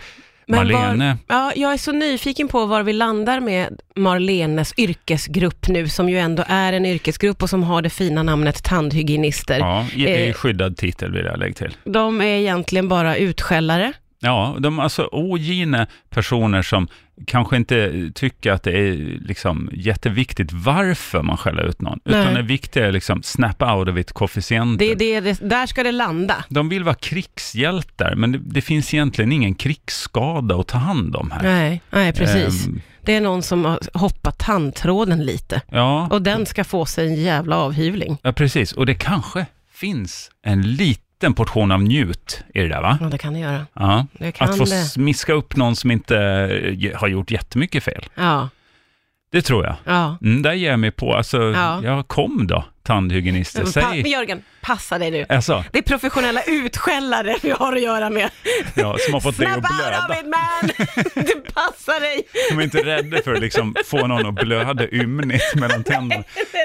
Men 0.47 0.59
Marlene, 0.59 1.19
Var, 1.27 1.37
ja, 1.37 1.53
jag 1.57 1.73
är 1.73 1.77
så 1.77 1.93
nyfiken 1.93 2.49
på 2.49 2.67
var 2.67 2.83
vi 2.83 2.93
landar 2.93 3.41
med 3.41 3.81
Marlenes 3.97 4.75
yrkesgrupp 4.77 5.69
nu, 5.69 5.89
som 5.89 6.09
ju 6.09 6.19
ändå 6.19 6.45
är 6.47 6.73
en 6.73 6.87
yrkesgrupp 6.87 7.43
och 7.43 7.51
som 7.51 7.63
har 7.63 7.83
det 7.83 7.91
fina 7.91 8.23
namnet 8.23 8.63
tandhygienister. 8.65 9.59
ja, 9.59 9.87
i 9.95 10.29
eh, 10.29 10.35
skyddad 10.35 10.77
titel 10.77 11.13
vill 11.13 11.25
jag 11.25 11.39
lägga 11.39 11.55
till. 11.55 11.77
De 11.85 12.21
är 12.21 12.25
egentligen 12.25 12.89
bara 12.89 13.17
utskällare. 13.17 13.93
Ja, 14.21 14.57
de 14.59 14.79
är 14.79 14.83
alltså 14.83 15.09
ogina 15.13 15.87
personer 16.11 16.63
som 16.63 16.89
kanske 17.27 17.57
inte 17.57 18.11
tycker 18.15 18.53
att 18.53 18.63
det 18.63 18.73
är 18.79 18.93
liksom 19.21 19.71
jätteviktigt 19.73 20.53
varför 20.53 21.23
man 21.23 21.37
skäller 21.37 21.63
ut 21.63 21.81
någon, 21.81 21.99
Nej. 22.05 22.21
utan 22.21 22.35
det 22.35 22.43
viktiga 22.43 22.87
är 22.87 22.93
liksom 22.93 23.23
snap 23.23 23.63
out 23.63 23.89
of 23.89 23.99
it 23.99 24.13
koefficienten. 24.13 24.79
Det 24.99 25.21
det, 25.21 25.41
där 25.41 25.67
ska 25.67 25.83
det 25.83 25.93
landa. 25.93 26.45
De 26.49 26.69
vill 26.69 26.85
vara 26.85 26.95
krigshjältar, 26.95 28.15
men 28.15 28.33
det, 28.33 28.39
det 28.39 28.61
finns 28.61 28.95
egentligen 28.95 29.33
ingen 29.33 29.55
krigsskada 29.55 30.57
att 30.57 30.67
ta 30.69 30.79
hand 30.79 31.17
om 31.17 31.31
här. 31.31 31.43
Nej, 31.43 31.81
nej 31.91 32.13
precis. 32.13 32.67
Ehm, 32.67 32.81
Det 33.03 33.15
är 33.15 33.21
någon 33.21 33.43
som 33.43 33.65
har 33.65 33.79
hoppat 33.95 34.39
tandtråden 34.39 35.25
lite. 35.25 35.63
ja, 35.71 36.09
Och 36.11 36.23
den 36.23 36.47
ska 36.47 36.65
få 36.65 36.87
sig 36.87 37.07
en 37.09 37.15
jävla 37.15 37.57
avhyvling. 37.57 38.19
ja, 38.23 38.33
precis. 38.33 38.73
Och 38.73 38.87
det 38.87 38.95
kanske 38.95 39.47
finns 39.73 40.31
en 40.43 40.63
liten 40.63 41.03
portion 41.35 41.73
av 41.73 41.83
njut 41.83 42.45
i 42.55 42.61
det 42.61 42.69
där, 42.69 42.83
va? 42.83 42.99
Ja, 43.01 43.07
det 43.07 43.19
kan 43.19 43.33
det 43.33 43.39
göra. 43.39 43.67
Ja. 43.73 44.07
Det 44.13 44.33
kan 44.33 44.51
Att 44.51 44.57
få 44.59 44.65
det. 44.65 44.85
smiska 44.85 45.33
upp 45.33 45.57
någon 45.57 45.77
som 45.77 45.91
inte 45.91 46.17
eh, 46.83 46.99
har 46.99 47.09
gjort 47.09 47.31
jättemycket 47.31 47.85
fel. 47.85 48.05
Ja, 48.15 48.49
Det 49.33 49.43
tror 49.43 49.65
jag. 49.65 49.75
ja. 49.85 50.19
Mm, 50.23 50.43
där 50.43 50.53
ger 50.53 50.71
jag 50.71 50.79
mig 50.81 50.91
på. 50.91 51.15
Alltså, 51.15 51.43
Ja. 51.43 51.81
ja. 51.85 52.03
kom 52.03 52.47
då 52.47 52.65
tandhygienister. 52.83 53.65
Säg... 53.65 53.83
men 54.03 54.11
Jörgen, 54.11 54.43
passa 54.67 54.99
dig 54.99 55.11
nu. 55.11 55.27
Alltså, 55.29 55.65
Det 55.73 55.79
är 55.79 55.83
professionella 55.83 56.43
utskällare 56.47 57.37
vi 57.43 57.51
har 57.51 57.73
att 57.77 57.83
göra 57.83 58.11
med. 58.11 58.31
ja, 58.75 58.97
som 59.01 59.15
har 59.15 59.21
fått 59.21 59.39
dig 59.39 59.47
att 59.47 59.63
blöda. 59.63 60.21
it 60.21 60.27
man! 60.27 60.87
Du 61.27 61.41
passar 61.55 62.01
dig! 62.01 62.23
De 62.51 62.59
är 62.59 62.63
inte 62.63 62.79
rädda 62.85 63.23
för 63.23 63.35
att 63.35 63.41
liksom 63.41 63.75
få 63.85 64.07
någon 64.07 64.27
att 64.27 64.35
blöda 64.35 64.89
ymnigt 64.89 65.55
mellan 65.55 65.85
tänderna. 65.85 66.23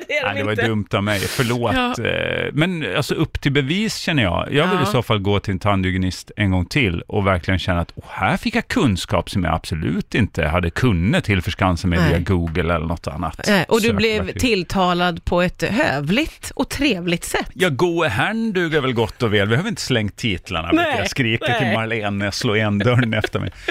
det 0.07 0.13
är 0.17 0.23
Nej, 0.25 0.33
de 0.33 0.39
det 0.39 0.43
var 0.45 0.51
inte. 0.51 0.67
dumt 0.67 0.87
av 0.93 1.03
mig, 1.03 1.19
förlåt. 1.19 1.73
Ja. 1.75 2.03
Eh, 2.05 2.49
Men 2.53 2.95
alltså 2.97 3.13
upp 3.15 3.41
till 3.41 3.51
bevis 3.51 3.95
känner 3.97 4.23
jag. 4.23 4.47
Jag 4.53 4.67
vill 4.67 4.77
Ja. 4.81 4.83
i 4.83 4.91
så 4.91 5.01
fall 5.03 5.19
gå 5.19 5.39
till 5.39 5.51
en 5.51 5.59
tandhygienist 5.59 6.31
en 6.37 6.51
gång 6.51 6.65
till 6.65 7.01
och 7.01 7.27
verkligen 7.27 7.59
känna 7.59 7.81
att 7.81 7.91
oh, 7.95 8.03
här 8.09 8.37
fick 8.37 8.55
jag 8.55 8.67
kunskap 8.67 9.29
som 9.29 9.43
jag 9.43 9.53
absolut 9.53 10.15
inte 10.15 10.45
hade 10.47 10.69
kunnat 10.69 11.23
tillförskansa 11.23 11.87
mig 11.87 11.99
Nej. 11.99 12.09
via 12.09 12.19
Google 12.19 12.73
eller 12.75 12.85
något 12.85 13.07
annat. 13.07 13.47
Eh, 13.49 13.61
Och 13.67 13.81
du 13.81 13.87
Sök 13.87 13.97
blev 13.97 14.23
verktyg. 14.23 14.41
tilltalad 14.41 15.25
på 15.25 15.41
ett 15.41 15.63
hövligt 15.63 16.51
och 16.55 16.69
trevligt 16.69 17.23
sätt. 17.23 17.47
Ja, 17.53 17.69
goe 17.95 18.07
herrn 18.07 18.53
duger 18.53 18.81
väl 18.81 18.93
gott 18.93 19.23
och 19.23 19.33
väl. 19.33 19.47
Vi 19.49 19.55
har 19.55 19.63
väl 19.63 19.69
inte 19.69 19.81
slängt 19.81 20.15
titlarna, 20.15 20.69
Nej, 20.71 20.95
jag 20.97 21.09
skrika 21.09 21.45
till 21.45 21.65
nej. 21.65 21.75
Marlene 21.75 22.09
när 22.11 22.25
jag 22.25 22.33
slår 22.33 22.57
igen 22.57 22.79
dörren 22.79 23.13
efter 23.13 23.39
mig. 23.39 23.51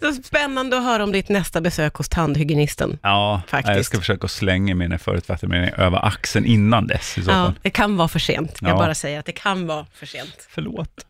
Så 0.00 0.12
spännande 0.22 0.76
att 0.78 0.84
höra 0.84 1.04
om 1.04 1.12
ditt 1.12 1.28
nästa 1.28 1.60
besök 1.60 1.94
hos 1.94 2.08
tandhygienisten. 2.08 2.98
Ja, 3.02 3.42
Faktiskt. 3.48 3.76
jag 3.76 3.84
ska 3.84 3.98
försöka 3.98 4.28
slänga 4.28 4.74
mina 4.74 4.98
förutfattade 4.98 5.74
över 5.76 6.06
axeln 6.06 6.44
innan 6.46 6.86
dess 6.86 7.18
i 7.18 7.22
så 7.22 7.30
Ja, 7.30 7.34
fall. 7.34 7.54
det 7.62 7.70
kan 7.70 7.96
vara 7.96 8.08
för 8.08 8.18
sent. 8.18 8.58
Jag 8.60 8.70
Ja. 8.70 8.76
bara 8.76 8.94
säger 8.94 9.18
att 9.18 9.26
det 9.26 9.32
kan 9.32 9.66
vara 9.66 9.86
för 9.94 10.06
sent. 10.06 10.46
Förlåt. 10.50 11.06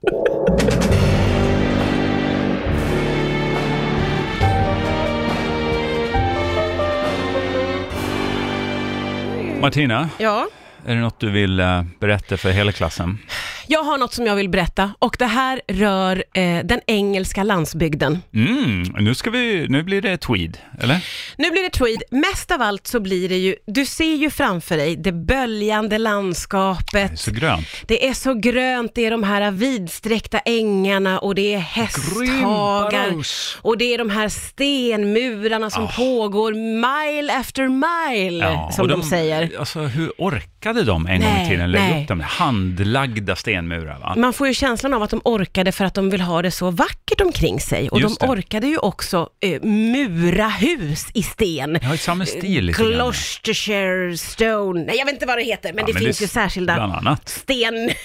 Martina, 9.61 10.08
Ja, 10.18 10.46
är 10.87 10.95
det 10.95 11.00
något 11.00 11.21
du 11.21 11.31
vill 11.31 11.61
eh, 11.61 11.83
berätta 12.00 12.37
för 12.37 12.50
hela 12.50 12.73
klassen? 12.73 13.19
Jag 13.66 13.83
har 13.83 13.99
något 13.99 14.12
som 14.14 14.26
jag 14.26 14.37
vill 14.37 14.49
berätta 14.49 14.94
och 14.99 15.16
det 15.18 15.26
här 15.26 15.61
rör 15.68 16.25
eh, 16.35 16.64
den 16.64 16.80
engelska 16.87 17.42
landsbygden. 17.42 18.23
Mm, 18.35 18.83
nu, 18.83 19.14
ska 19.14 19.30
vi, 19.30 19.66
nu 19.68 19.83
blir 19.83 20.02
det 20.02 20.16
tweed, 20.16 20.59
eller? 20.80 21.04
Nu 21.37 21.50
blir 21.50 21.62
det 21.62 21.71
tweed. 21.71 22.02
Mest 22.11 22.50
av 22.50 22.62
allt 22.62 22.87
så 22.87 23.00
blir 23.00 23.28
det 23.28 23.37
ju, 23.38 23.56
du 23.66 23.87
ser 23.87 24.14
ju 24.14 24.30
framför 24.30 24.76
dig 24.76 24.97
det 24.97 25.12
böljande 25.12 25.88
Det 25.94 25.94
är 25.97 25.99
landskapet. 25.99 27.18
så 27.21 27.30
grönt. 27.30 27.66
Det 27.87 28.09
är 28.09 28.14
så 28.14 28.35
grönt, 28.35 28.92
det 28.94 29.04
är 29.06 29.11
de 29.11 29.23
här 29.23 29.50
vidsträckta 29.50 30.38
ängarna 30.38 31.18
och 31.18 31.35
det 31.35 31.54
är 31.54 31.59
hästhagar. 31.59 33.14
Och 33.62 33.78
det 33.78 33.94
är 33.94 33.99
de 33.99 34.11
här 34.11 34.28
stenmurarna 34.28 35.71
som 35.71 35.85
Ah. 35.85 35.92
pågår 35.97 36.52
mile 36.54 37.33
after 37.38 37.68
mile, 37.68 38.59
som 38.73 38.83
och 38.83 38.88
de, 38.88 39.02
säger. 39.02 39.50
Alltså 39.59 39.80
hur 39.80 40.12
orkade 40.18 40.83
de 40.85 41.06
en 41.06 41.21
gång 41.21 41.30
Nej, 41.35 41.47
i 41.47 41.49
tiden 41.50 41.71
lägga 41.73 41.85
nej. 41.85 42.02
upp 42.02 42.09
de 42.09 42.21
handlagda 42.21 43.37
stenmurar? 43.54 43.99
Va? 43.99 44.14
Man 44.16 44.32
får 44.32 44.49
ju 44.49 44.54
känslan 44.54 44.94
av 44.94 45.02
att 45.02 45.11
de 45.11 45.20
orkade 45.25 45.73
för 45.73 45.84
att 45.84 45.94
de 45.94 46.11
vill 46.11 46.20
ha 46.20 46.42
det 46.42 46.50
så 46.50 46.70
vackert 46.70 47.20
omkring 47.20 47.61
sig. 47.61 47.88
Och 47.90 48.00
Just 48.00 48.20
de 48.20 48.26
det. 48.26 48.32
orkade 48.32 48.66
ju 48.66 48.78
också 48.78 49.28
eh, 49.40 49.62
mura 49.62 50.49
hus 50.49 51.06
i 51.14 51.23
sten. 51.23 51.78
Har 51.82 51.92
ju 51.92 51.99
samma 51.99 52.26
stil 52.26 52.64
lite 52.64 52.82
grann. 52.82 52.92
Gloucestershire 52.92 54.16
stone, 54.16 54.84
nej 54.84 54.96
jag 54.99 55.04
vet 55.04 55.14
inte 55.14 55.26
vad 55.26 55.38
det 55.38 55.42
heter, 55.44 55.73
men 55.73 55.78
Ja, 55.80 55.87
det 55.87 55.92
men 55.92 56.02
finns 56.02 56.18
det- 56.18 56.25
ju 56.25 56.28
särskilda 56.28 56.73
annat. 56.75 57.28
stentyper 57.28 57.96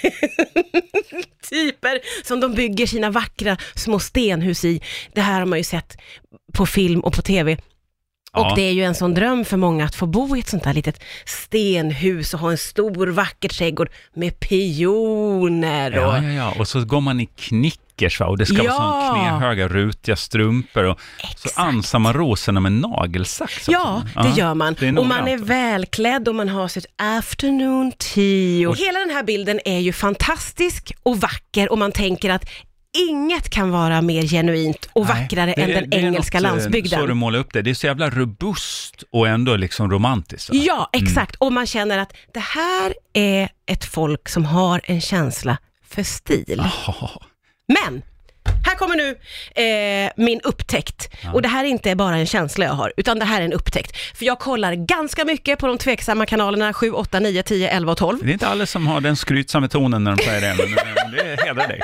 som 2.28 2.40
de 2.40 2.54
bygger 2.54 2.88
sina 2.88 3.10
vackra 3.10 3.58
små 3.76 4.00
stenhus 4.00 4.66
i. 4.66 4.82
Det 5.16 5.22
här 5.22 5.40
har 5.40 5.46
man 5.46 5.58
ju 5.60 5.64
sett 5.64 5.98
på 6.54 6.66
film 6.66 7.00
och 7.00 7.14
på 7.14 7.22
TV. 7.22 7.58
Och 8.32 8.42
Ja. 8.46 8.54
det 8.56 8.62
är 8.62 8.72
ju 8.72 8.84
en 8.84 8.96
sån 8.96 9.14
dröm 9.14 9.46
för 9.46 9.58
många 9.58 9.86
att 9.86 9.96
få 9.96 10.06
bo 10.06 10.36
i 10.36 10.40
ett 10.40 10.48
sånt 10.48 10.66
här 10.66 10.74
litet 10.74 11.02
stenhus 11.26 12.34
och 12.34 12.40
ha 12.40 12.52
en 12.52 12.58
stor 12.58 13.08
vacker 13.08 13.50
trädgård 13.50 13.90
med 14.14 14.40
pioner 14.40 15.92
och... 15.98 16.14
Ja, 16.14 16.24
ja, 16.24 16.30
ja. 16.32 16.54
Och 16.60 16.68
så 16.68 16.86
går 16.86 17.02
man 17.02 17.20
i 17.20 17.26
knickers 17.26 18.20
va? 18.20 18.26
och 18.26 18.38
det 18.38 18.46
ska 18.46 18.56
vara 18.58 18.66
Ja. 18.66 19.12
sån 19.16 19.20
knähöga 19.40 19.68
rutiga 19.68 20.16
strumpor 20.16 20.84
och 20.84 21.00
så 21.00 21.28
Exakt. 21.32 21.58
ansar 21.60 22.00
man 22.00 22.14
rosorna 22.14 22.60
med 22.60 22.72
nagelsax. 22.72 23.70
Ja, 23.70 24.04
det 24.24 24.30
gör 24.42 24.54
man. 24.54 24.76
och 24.98 25.06
man 25.06 25.28
är 25.28 25.38
välklädd 25.38 26.28
och 26.28 26.36
man 26.36 26.50
har 26.50 26.68
sitt 26.68 26.86
afternoon 26.98 27.92
tea. 27.92 28.70
Och 28.70 28.78
hela 28.78 29.00
den 29.00 29.10
här 29.10 29.24
bilden 29.24 29.60
är 29.66 29.80
ju 29.80 29.94
fantastisk 29.94 30.92
och 31.04 31.18
vacker 31.18 31.72
och 31.72 31.78
man 31.78 31.92
tänker 31.92 32.30
att 32.30 32.50
inget 32.98 33.50
kan 33.50 33.72
vara 33.72 34.02
mer 34.02 34.22
genuint 34.22 34.90
och 34.94 35.06
Nej, 35.06 35.22
vackrare 35.22 35.54
det 35.56 35.62
än 35.62 35.70
den 35.70 35.94
är 35.94 36.06
engelska 36.08 36.38
något, 36.40 36.46
eh, 36.46 36.52
landsbygden. 36.52 37.00
Så 37.00 37.06
du 37.06 37.14
målar 37.14 37.40
upp 37.40 37.54
det. 37.54 37.62
Det 37.62 37.70
är 37.70 37.74
så 37.74 37.86
jävla 37.88 38.10
robust 38.10 39.04
och 39.12 39.28
ändå 39.28 39.56
liksom 39.56 39.92
romantiskt. 39.92 40.50
va? 40.50 40.56
Ja, 40.56 40.90
Mm. 40.94 41.06
exakt. 41.08 41.36
Och 41.36 41.54
man 41.54 41.66
känner 41.68 41.98
att 41.98 42.14
det 42.34 42.40
här 42.40 42.94
är 43.14 43.50
ett 43.66 43.86
folk 43.86 44.30
som 44.30 44.46
har 44.46 44.82
en 44.84 45.02
känsla 45.02 45.58
för 45.90 46.04
stil. 46.04 46.64
Ja. 46.88 47.22
Men, 47.86 48.02
här 48.66 48.76
kommer 48.76 48.96
nu 48.96 49.10
eh, 49.64 50.12
min 50.18 50.42
upptäckt. 50.44 51.10
Och 51.34 51.42
det 51.42 51.48
här 51.48 51.64
är 51.64 51.68
inte 51.68 51.96
bara 51.96 52.18
en 52.18 52.26
känsla 52.26 52.66
jag 52.66 52.74
har, 52.74 52.94
utan 52.98 53.20
det 53.20 53.26
här 53.26 53.42
är 53.42 53.46
en 53.46 53.54
upptäckt. 53.54 53.98
För 54.18 54.26
jag 54.26 54.40
kollar 54.40 54.74
ganska 54.74 55.26
mycket 55.26 55.60
på 55.60 55.68
de 55.68 55.78
tveksamma 55.78 56.26
kanalerna 56.26 56.74
7, 56.74 56.92
8, 56.92 57.20
9, 57.20 57.44
10, 57.44 57.70
11 57.70 57.92
och 57.92 57.98
12. 57.98 58.20
Det 58.24 58.30
är 58.30 58.34
inte 58.34 58.48
alla 58.48 58.66
som 58.66 58.88
har 58.88 59.02
den 59.02 59.16
skrytsamma 59.16 59.68
tonen 59.68 60.04
när 60.04 60.16
de 60.16 60.24
säger 60.24 60.42
det, 60.42 60.56
men 60.58 60.74
eh, 60.78 61.26
det 61.36 61.44
hedrar 61.46 61.68
dig. 61.68 61.80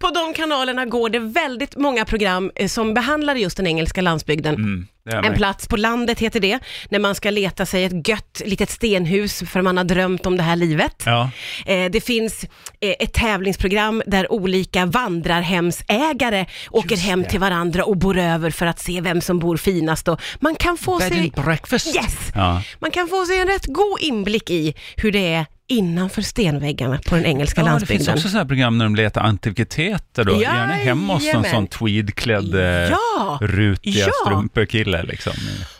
På 0.00 0.10
de 0.10 0.34
kanalerna 0.34 0.86
går 0.86 1.08
det 1.08 1.18
väldigt 1.18 1.76
många 1.76 2.04
program 2.04 2.50
eh, 2.54 2.68
som 2.68 2.94
behandlar 2.94 3.34
just 3.34 3.56
den 3.56 3.66
engelska 3.66 4.00
landsbygden. 4.00 4.54
Mm, 4.54 4.86
det 5.04 5.16
En 5.16 5.34
plats 5.34 5.68
på 5.68 5.76
landet 5.76 6.18
heter 6.18 6.40
det, 6.40 6.58
när 6.88 6.98
man 6.98 7.14
ska 7.14 7.30
leta 7.30 7.66
sig 7.66 7.84
ett 7.84 8.08
gött 8.08 8.42
litet 8.44 8.70
stenhus 8.70 9.42
för 9.50 9.62
man 9.62 9.76
har 9.76 9.84
drömt 9.84 10.26
om 10.26 10.36
det 10.36 10.42
här 10.42 10.56
livet. 10.56 11.02
Ja. 11.06 11.30
Eh, 11.66 11.90
det 11.90 12.00
finns 12.00 12.44
eh, 12.80 12.94
ett 12.98 13.12
tävlingsprogram 13.12 14.02
där 14.06 14.32
olika 14.32 14.86
vandrarhemsägare 14.86 16.46
åker 16.70 16.96
hem 16.96 17.24
till 17.24 17.40
varandra 17.40 17.84
och 17.84 17.96
bor 17.96 18.18
över 18.18 18.50
för 18.50 18.66
att 18.66 18.78
se 18.78 19.00
vem 19.00 19.20
som 19.20 19.38
bor 19.38 19.56
finast. 19.56 20.08
Och 20.08 20.20
man 20.40 20.54
kan 20.54 20.76
få 20.76 20.98
Bed 20.98 21.08
sig... 21.08 21.20
and 21.20 21.44
breakfast. 21.44 21.96
Yes! 21.96 22.18
Ja. 22.34 22.62
Man 22.78 22.90
kan 22.90 23.08
få 23.08 23.26
sig 23.26 23.40
en 23.40 23.46
rätt 23.46 23.66
god 23.66 24.00
inblick 24.00 24.50
i 24.50 24.74
hur 24.96 25.12
det 25.12 25.32
är 25.32 25.46
innanför 25.70 26.22
stenväggarna 26.22 27.00
på 27.06 27.14
den 27.14 27.24
engelska 27.26 27.60
Ja, 27.60 27.64
det 27.64 27.70
landsbygden. 27.70 27.96
finns 28.06 28.08
också 28.08 28.28
sådana 28.28 28.38
här 28.44 28.48
program 28.48 28.78
när 28.78 28.84
de 28.84 28.96
letar 28.96 29.20
antikviteter 29.20 30.24
då. 30.24 30.40
Gärna 30.42 30.72
hemma 30.72 31.14
hos 31.14 31.34
någon 31.34 31.44
sån 31.44 31.66
tweedklädd, 31.66 32.54
eh, 32.54 32.60
Ja, 32.60 33.38
rutiga 33.42 34.06
ja. 34.06 34.12
strumpor-kille 34.26 35.02
liksom. 35.02 35.32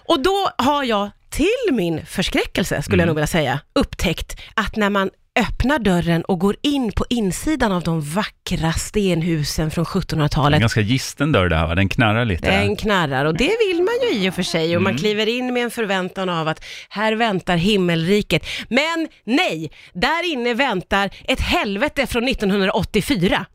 Och 0.04 0.23
då 0.23 0.50
har 0.59 0.85
jag 0.85 1.11
till 1.30 1.47
min 1.75 2.06
förskräckelse, 2.06 2.82
skulle 2.82 2.97
jag 2.97 3.04
Mm. 3.04 3.06
nog 3.09 3.16
vilja 3.16 3.26
säga, 3.26 3.61
upptäckt 3.75 4.40
att 4.54 4.76
när 4.76 4.90
man 4.90 5.11
öppnar 5.39 5.79
dörren 5.79 6.23
och 6.25 6.39
går 6.39 6.57
in 6.63 6.93
på 6.93 7.05
insidan 7.11 7.73
av 7.73 7.83
de 7.83 8.01
vackra 8.01 8.73
stenhusen 8.73 9.71
från 9.71 9.85
Det 9.85 9.91
är 9.91 9.97
en 9.97 10.03
1700-talet, 10.03 10.61
ganska 10.61 10.81
gisten 10.81 11.33
dörr 11.33 11.49
det 11.49 11.57
här 11.57 11.67
va? 11.67 11.75
Den 11.75 11.89
knarrar 11.89 12.25
lite. 12.25 12.51
den 12.51 12.77
knarrar 12.77 13.25
och 13.25 13.37
det 13.37 13.57
vill 13.69 13.83
man 13.83 13.95
ju 14.13 14.19
i 14.19 14.31
och 14.31 14.35
för 14.35 14.43
sig 14.43 14.77
och 14.77 14.83
man 14.83 14.91
Mm. 14.91 14.99
kliver 15.01 15.27
in 15.29 15.53
med 15.55 15.63
en 15.65 15.71
förväntan 15.71 16.29
av 16.29 16.49
att 16.49 16.65
här 16.89 17.13
väntar 17.13 17.57
himmelriket. 17.57 18.47
Men 18.69 19.09
nej, 19.25 19.71
där 19.93 20.33
inne 20.33 20.55
väntar 20.55 21.11
ett 21.25 21.41
helvete 21.41 22.07
från 22.07 22.29
1984. 22.29 23.47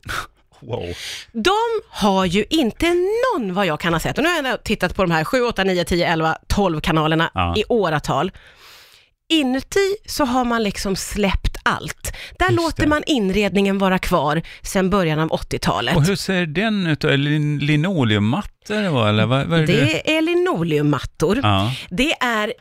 Wow. 0.60 0.84
De 1.32 1.56
har 1.90 2.24
ju 2.24 2.44
inte 2.50 2.86
någon, 3.34 3.54
vad 3.54 3.66
jag 3.66 3.80
kan 3.80 3.92
ha 3.92 4.00
sett, 4.00 4.18
och 4.18 4.24
nu 4.24 4.30
har 4.42 4.48
jag 4.48 4.64
tittat 4.64 4.94
på 4.96 5.02
de 5.02 5.10
här 5.10 5.24
7, 5.24 5.42
8, 5.42 5.64
9, 5.64 5.84
10, 5.84 6.06
11, 6.12 6.38
12 6.48 6.80
kanalerna 6.80 7.30
Ja. 7.34 7.54
i 7.56 7.64
åratal. 7.68 8.32
Inuti 9.28 9.96
så 10.06 10.24
har 10.24 10.44
man 10.44 10.62
liksom 10.62 10.96
släppt 10.96 11.55
allt. 11.66 12.12
Där 12.38 12.46
Just 12.50 12.56
låter 12.56 12.82
det. 12.82 12.88
man 12.88 13.02
inredningen 13.06 13.78
vara 13.78 13.98
kvar 13.98 14.42
sedan 14.62 14.90
början 14.90 15.18
av 15.18 15.28
80-talet. 15.28 15.96
Och 15.96 16.04
hur 16.06 16.16
ser 16.16 16.46
den 16.46 16.86
ut? 16.86 17.04
Är 17.04 17.08
det 17.08 17.16
lin- 17.16 17.58
linoleummattor 17.58 19.08
eller 19.08 19.26
vad, 19.26 19.46
vad 19.46 19.60
är 19.60 19.66
det? 19.66 19.72
Det 19.72 20.16
är 20.16 20.22
linoleummattor. 20.22 21.40
Ja, 21.42 21.72
Det 21.90 22.12
är 22.12 22.52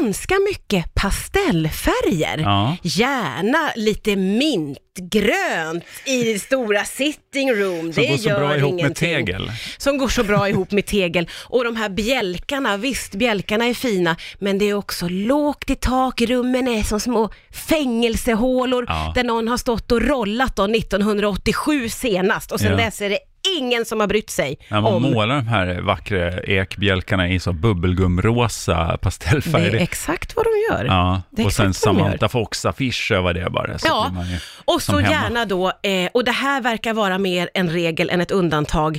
ganska 0.00 0.34
mycket 0.48 0.94
pastellfärger. 0.94 2.38
ja. 2.38 2.76
Gärna 2.82 3.72
lite 3.76 4.16
mintgrönt 4.16 5.84
i 6.04 6.38
stora 6.38 6.84
sitting 6.84 7.52
room. 7.54 7.92
Som 7.92 8.02
det 8.02 8.08
går 8.08 8.16
så 8.16 8.28
gör 8.28 8.38
bra 8.38 8.56
ihop 8.56 8.70
med 8.72 8.78
ingenting. 8.80 9.08
tegel. 9.26 9.50
Som 9.78 9.98
går 9.98 10.08
så 10.08 10.24
bra 10.24 10.48
ihop 10.48 10.70
med 10.72 10.86
tegel. 10.86 11.28
Och 11.48 11.64
de 11.64 11.76
här 11.76 11.88
bjälkarna, 11.88 12.76
visst 12.76 13.14
bjälkarna 13.14 13.64
är 13.64 13.74
fina, 13.74 14.16
men 14.38 14.58
det 14.58 14.64
är 14.64 14.74
också 14.74 15.08
lågt 15.08 15.70
i 15.70 15.74
tak, 15.76 16.20
rummen 16.20 16.68
är 16.68 16.82
som 16.82 17.00
små 17.00 17.30
fängelsehålor 17.68 18.84
Ja. 18.88 19.12
där 19.14 19.24
någon 19.24 19.48
har 19.48 19.56
stått 19.56 19.92
och 19.92 20.02
rollat 20.02 20.56
då 20.56 20.64
1987 20.66 21.88
senast 21.88 22.52
och 22.52 22.60
sen 22.60 22.70
Ja. 22.70 22.76
dess 22.76 23.00
är 23.00 23.10
det 23.10 23.18
ingen 23.58 23.84
som 23.84 24.00
har 24.00 24.06
brytt 24.06 24.30
sig 24.30 24.58
När 24.68 24.80
man 24.80 24.92
om 24.94 25.02
målar 25.02 25.36
de 25.36 25.46
här 25.46 25.80
vackra 25.80 26.40
ekbjälkarna 26.42 27.28
i 27.28 27.40
så 27.40 27.52
bubbelgumrosa 27.52 28.88
det 28.92 28.98
pastellfärger. 28.98 29.74
är 29.74 29.80
exakt 29.80 30.36
vad 30.36 30.44
de 30.44 30.74
gör. 30.74 30.84
Ja, 30.84 31.22
Det 31.30 31.44
och 31.44 31.52
sen 31.52 31.74
Samantha 31.74 32.28
Fox-affisch 32.28 33.12
över 33.12 33.34
det 33.34 33.50
bara. 33.50 33.78
Så 33.78 33.86
Ja. 33.88 34.10
ju 34.24 34.36
Och 34.64 34.82
som 34.82 34.94
så 34.94 34.98
hemma. 35.00 35.10
gärna 35.24 35.44
då, 35.44 35.68
eh, 35.82 36.10
och 36.14 36.24
det 36.24 36.32
här 36.32 36.60
verkar 36.60 36.94
vara 36.94 37.18
mer 37.18 37.50
en 37.54 37.70
regel 37.70 38.10
än 38.10 38.20
ett 38.20 38.30
undantag, 38.30 38.98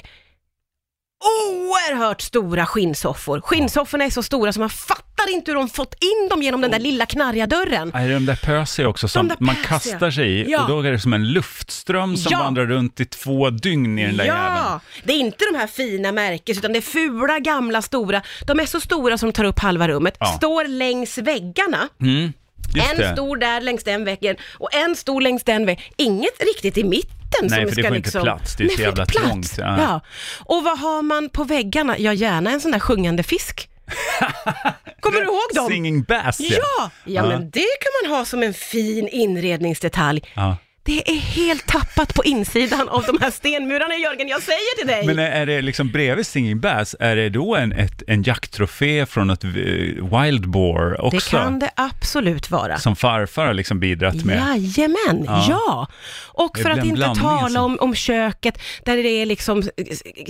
oerhört 1.50 2.22
stora 2.22 2.66
skinnsoffor. 2.66 3.42
Skinnsofforna 3.42 4.04
är 4.06 4.10
så 4.10 4.24
stora 4.24 4.54
så 4.54 4.60
man 4.60 4.70
fattar 4.70 5.13
fattar 5.24 5.34
inte 5.34 5.52
hur 5.52 5.56
de 5.56 5.70
fått 5.70 5.94
in 5.94 6.30
dem 6.30 6.44
genom 6.44 6.62
den 6.62 6.72
där 6.72 6.80
lilla 6.80 7.06
knarriga 7.06 7.48
dörren. 7.48 7.92
Nej, 7.94 8.10
de 8.10 8.26
där 8.26 8.36
pösiga 8.36 8.88
också, 8.88 9.08
som 9.08 9.28
där 9.28 9.38
man 9.40 9.56
pösiga. 9.56 9.70
kastar 9.70 10.12
sig 10.12 10.30
i 10.42 10.46
Ja. 10.52 10.62
och 10.64 10.70
då 10.70 10.82
är 10.82 10.92
det 10.92 11.00
som 11.00 11.14
en 11.14 11.28
luftström 11.32 12.18
som 12.18 12.30
Ja. 12.32 12.40
vandrar 12.40 12.66
runt 12.66 13.00
i 13.00 13.06
två 13.06 13.50
dygn 13.50 14.00
i 14.00 14.06
den 14.06 14.18
där 14.18 14.26
jäveln. 14.26 14.46
Ja, 14.46 14.80
det 15.04 15.14
är 15.14 15.18
inte 15.18 15.46
de 15.52 15.58
här 15.58 15.68
fina 15.68 16.12
märkes 16.12 16.58
utan 16.58 16.74
det 16.74 16.80
är 16.80 16.82
fula, 16.82 17.40
gamla, 17.40 17.82
stora. 17.82 18.22
De 18.48 18.60
är 18.60 18.66
så 18.66 18.80
stora 18.80 19.18
som 19.18 19.32
tar 19.32 19.44
upp 19.44 19.60
halva 19.60 19.88
rummet, 19.88 20.16
Ja. 20.20 20.26
står 20.26 20.66
längs 20.68 21.18
väggarna. 21.18 21.90
Mm, 22.02 22.34
just 22.76 22.92
en 22.92 22.98
det. 22.98 23.14
stor 23.14 23.38
där 23.38 23.62
längs 23.62 23.84
den 23.84 24.06
väggen 24.06 24.36
och 24.54 24.74
en 24.74 24.96
stor 24.96 25.22
längs 25.22 25.44
den 25.44 25.66
väggen. 25.66 25.84
Inget 25.98 26.44
riktigt 26.44 26.78
i 26.78 26.84
mitten 26.84 27.10
Nej, 27.42 27.50
som 27.50 27.58
för 27.60 27.66
det 27.66 27.72
ska 27.72 27.82
får 27.88 27.96
inte 27.98 28.08
liksom... 28.08 28.24
plats. 28.24 28.56
Det 28.56 28.64
är 28.64 28.68
så 28.68 28.72
Nej, 28.72 28.78
för 28.78 28.84
jävla 28.84 29.06
plats. 29.06 29.28
trångt. 29.28 29.54
Ja. 29.58 29.78
Ja. 29.82 30.02
Och 30.40 30.64
vad 30.64 30.80
har 30.80 31.02
man 31.02 31.30
på 31.30 31.44
väggarna? 31.44 31.98
Ja, 32.00 32.14
gärna 32.14 32.52
en 32.52 32.62
sån 32.62 32.72
där 32.72 32.80
sjungande 32.80 33.24
fisk. 33.24 33.70
Kommer 35.00 35.20
du 35.20 35.26
ihåg 35.26 35.54
dem? 35.54 35.68
Singing 35.68 36.04
bass, 36.04 36.40
Ja, 36.40 36.92
ja, 37.06 37.24
men 37.24 37.50
det 37.50 37.60
kan 37.82 37.92
man 38.04 38.18
ha 38.18 38.26
som 38.26 38.44
en 38.44 38.54
fin 38.54 39.08
inredningsdetalj. 39.08 40.22
Ja. 40.34 40.58
Det 40.86 41.10
är 41.12 41.18
helt 41.20 41.68
tappat 41.68 42.14
på 42.14 42.24
insidan 42.24 42.90
av 42.90 43.04
de 43.06 43.18
här 43.22 43.32
stenmurarna, 43.32 43.96
Jörgen, 43.96 44.28
jag 44.28 44.42
säger 44.42 44.78
till 44.78 44.88
dig. 44.88 45.06
Men 45.06 45.20
är 45.20 45.46
det 45.46 45.62
liksom 45.62 45.92
bredvid 45.92 46.28
Singing 46.28 46.60
Bass, 46.60 46.96
är 47.00 47.16
det 47.16 47.30
då 47.30 47.56
en, 47.56 47.72
ett, 47.72 48.04
en 48.08 48.24
jakttrofé 48.24 49.06
från 49.06 49.30
ett 49.30 49.44
eh, 49.44 49.50
wild 50.22 50.50
boar 50.50 51.02
också? 51.02 51.38
det 51.38 51.44
kan 51.44 51.60
det 51.60 51.70
absolut 51.76 52.50
vara. 52.50 52.78
Som 52.78 52.96
farfar 52.96 53.46
har 53.46 53.54
liksom 53.54 53.80
bidragit 53.80 54.26
med? 54.26 54.36
Jajamän, 54.38 55.24
Ja. 55.26 55.46
ja. 55.50 55.88
Och 56.28 56.58
för 56.58 56.70
att 56.70 56.86
inte 56.86 57.14
tala 57.22 57.62
om, 57.62 57.78
om 57.80 57.96
köket, 57.96 58.58
där 58.86 58.98
det 58.98 59.10
är 59.10 59.26
liksom 59.26 59.64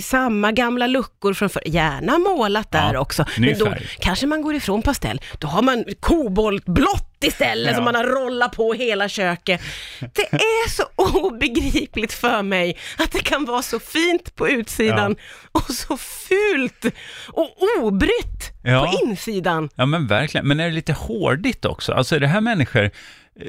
samma 0.02 0.52
gamla 0.52 0.88
luckor 0.88 1.34
från 1.34 1.50
förr. 1.50 1.64
Gärna 1.66 2.18
målat 2.18 2.72
där 2.72 2.94
Ja, 2.94 3.00
också. 3.00 3.26
Men 3.38 3.60
då 3.60 3.66
färg. 3.66 3.88
kanske 4.00 4.28
man 4.28 4.42
går 4.42 4.56
ifrån 4.56 4.82
pastell. 4.82 5.22
Då 5.40 5.48
har 5.48 5.62
man 5.62 5.84
koboltblått 6.00 7.13
istället 7.24 7.68
Ja. 7.72 7.76
som 7.76 7.84
man 7.86 7.96
har 7.96 8.04
rollat 8.04 8.56
på 8.56 8.74
hela 8.74 9.10
köket. 9.10 9.62
Det 10.00 10.34
är 10.34 10.70
så 10.70 10.84
obegripligt 10.96 12.14
för 12.14 12.42
mig 12.44 12.78
att 12.98 13.12
det 13.12 13.20
kan 13.24 13.46
vara 13.46 13.62
så 13.62 13.80
fint 13.80 14.36
på 14.36 14.50
utsidan 14.50 15.16
och 15.52 15.64
så 15.76 15.98
fult 15.98 16.86
och 17.28 17.58
obrytt 17.82 18.52
Ja. 18.64 18.92
på 19.02 19.08
insidan. 19.08 19.70
Ja 19.76 19.86
men 19.86 20.08
verkligen, 20.08 20.48
men 20.48 20.60
är 20.60 20.66
det 20.66 20.76
lite 20.76 20.94
hårdigt 20.94 21.66
också? 21.66 21.94
Alltså 21.94 22.16
är 22.16 22.20
det 22.20 22.28
här 22.28 22.42
människor 22.42 22.84
eh, 22.84 22.92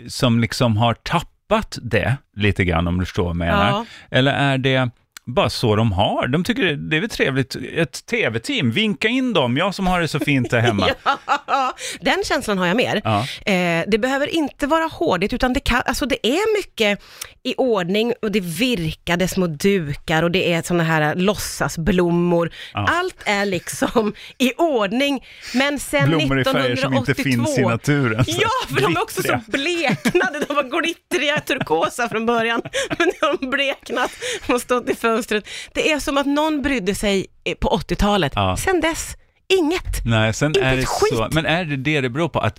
som 0.08 0.40
liksom 0.40 0.76
har 0.76 0.94
tappat 0.94 1.78
det 1.82 2.16
lite 2.36 2.64
grann 2.64 2.88
om 2.88 2.98
du 2.98 3.04
förstår 3.04 3.22
vad 3.22 3.30
jag 3.30 3.36
menar? 3.36 3.68
Ja. 3.70 3.86
Eller 4.10 4.32
är 4.32 4.58
det 4.58 4.90
bara 5.26 5.50
så 5.50 5.76
de 5.76 5.92
har? 5.92 6.26
De 6.26 6.44
tycker 6.44 6.62
det- 6.64 6.76
det 6.90 6.96
är 6.96 7.00
väl 7.00 7.10
trevligt, 7.10 7.56
ett 7.76 8.06
tv-team, 8.06 8.70
vinka 8.70 9.08
in 9.08 9.32
dem, 9.32 9.56
jag 9.56 9.74
som 9.74 9.86
har 9.86 10.00
det 10.00 10.08
så 10.08 10.18
fint 10.20 10.50
där 10.50 10.60
hemma. 10.60 10.88
Ja, 11.46 11.74
den 12.00 12.22
känslan 12.24 12.58
har 12.58 12.66
jag 12.66 12.76
mer. 12.76 13.00
Ja. 13.04 13.26
Eh, 13.52 13.84
det 13.88 13.98
behöver 13.98 14.26
inte 14.26 14.66
vara 14.66 14.84
hårdigt, 14.84 15.32
utan 15.32 15.52
det, 15.52 15.60
kan, 15.60 15.82
alltså 15.86 16.06
det 16.06 16.26
är 16.26 16.56
mycket 16.58 17.00
i 17.42 17.54
ordning 17.56 18.12
och 18.22 18.32
det 18.32 18.40
virkade 18.40 19.28
små 19.28 19.46
dukar 19.46 20.22
och 20.22 20.30
det 20.30 20.52
är 20.52 20.62
sådana 20.62 20.84
här 20.84 21.14
låtsasblommor. 21.14 22.50
Ja. 22.74 22.86
Allt 22.90 23.16
är 23.24 23.44
liksom 23.46 24.14
i 24.38 24.52
ordning, 24.54 25.24
men 25.54 25.78
sen 25.78 26.08
Blommor 26.08 26.38
i 26.38 26.40
1982... 26.40 26.52
färger 26.60 26.76
som 26.76 26.94
inte 26.94 27.14
finns 27.14 27.58
i 27.58 27.62
naturen. 27.62 28.24
Ja, 28.26 28.48
för 28.74 28.80
de 28.80 28.96
är 28.96 29.02
också 29.02 29.22
så 29.22 29.28
glittriga. 29.46 29.96
bleknade. 30.02 30.44
De 30.48 30.54
var 30.54 30.82
glittriga, 30.82 31.40
turkosa 31.40 32.08
från 32.08 32.26
början, 32.26 32.62
men 32.98 33.10
de 33.20 33.26
har 33.26 33.50
bleknat 33.50 34.10
och 34.48 34.60
stått 34.60 34.88
i 34.90 34.94
fönstret. 35.14 35.48
Det 35.74 35.92
är 35.92 35.98
som 35.98 36.18
att 36.18 36.26
någon 36.26 36.62
brydde 36.62 36.94
sig 36.94 37.26
eh, 37.44 37.54
på 37.54 37.68
80-talet. 37.68 38.32
Ja. 38.34 38.56
Sen 38.56 38.80
dess, 38.80 39.16
inget. 39.58 40.04
Nej, 40.04 40.34
sen 40.34 40.46
Inte 40.48 40.60
är 40.60 40.76
det 40.76 40.86
skit. 40.86 41.08
så, 41.18 41.28
men 41.32 41.46
är 41.46 41.64
det 41.64 41.76
det 41.76 42.00
det 42.00 42.08
beror 42.10 42.28
på? 42.28 42.38
Att 42.40 42.58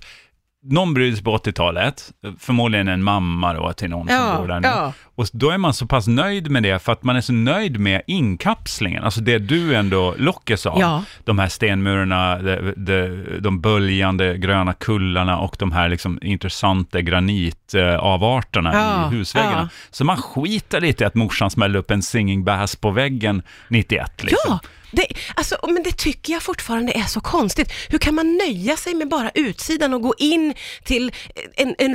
någon 0.68 0.94
sig 0.94 1.24
på 1.24 1.36
80-talet, 1.36 2.12
förmodligen 2.38 2.88
en 2.88 3.02
mamma 3.02 3.52
då 3.54 3.72
till 3.72 3.90
någon 3.90 4.06
Ja, 4.10 4.18
som 4.18 4.36
bor 4.42 4.48
där 4.48 4.60
nu. 4.60 4.68
ja. 4.68 4.92
Och 5.14 5.26
då 5.32 5.50
är 5.50 5.58
man 5.58 5.74
så 5.74 5.86
pass 5.86 6.06
nöjd 6.06 6.50
med 6.50 6.62
det 6.62 6.78
för 6.82 6.92
att 6.92 7.02
man 7.02 7.16
är 7.16 7.20
så 7.20 7.32
nöjd 7.32 7.80
med 7.80 8.02
inkapslingen, 8.06 9.04
alltså 9.04 9.20
det 9.20 9.38
du 9.38 9.74
ändå 9.74 10.14
lockas 10.18 10.66
av. 10.66 10.80
Ja. 10.80 11.04
De 11.24 11.38
här 11.38 11.48
stenmurarna, 11.48 12.38
de, 12.38 12.74
de, 12.76 13.24
de 13.40 13.60
böljande 13.60 14.38
gröna 14.38 14.72
kullarna 14.72 15.38
och 15.38 15.56
de 15.58 15.72
här 15.72 15.88
liksom 15.88 16.18
intressanta 16.22 17.00
granitavarterna 17.00 18.74
Ja, 18.74 19.12
i 19.12 19.16
husväggarna. 19.16 19.68
Så 19.90 20.04
man 20.04 20.16
skiter 20.16 20.80
lite 20.80 21.04
i 21.04 21.06
att 21.06 21.14
morsan 21.14 21.50
smällde 21.50 21.78
upp 21.78 21.90
en 21.90 22.02
singing 22.02 22.44
bass 22.44 22.76
på 22.76 22.90
väggen 22.90 23.42
91 23.68 24.24
liksom. 24.24 24.58
Det, 24.90 25.06
alltså, 25.34 25.58
men 25.68 25.82
det 25.82 25.96
tycker 25.96 26.32
jag 26.32 26.42
fortfarande 26.42 26.92
är 26.92 27.04
så 27.04 27.20
konstigt. 27.20 27.72
Hur 27.88 27.98
kan 27.98 28.14
man 28.14 28.36
nöja 28.36 28.76
sig 28.76 28.94
med 28.94 29.08
bara 29.08 29.30
utsidan 29.34 29.94
och 29.94 30.02
gå 30.02 30.14
in 30.18 30.54
till 30.84 31.12
en, 31.56 31.74
en 31.78 31.94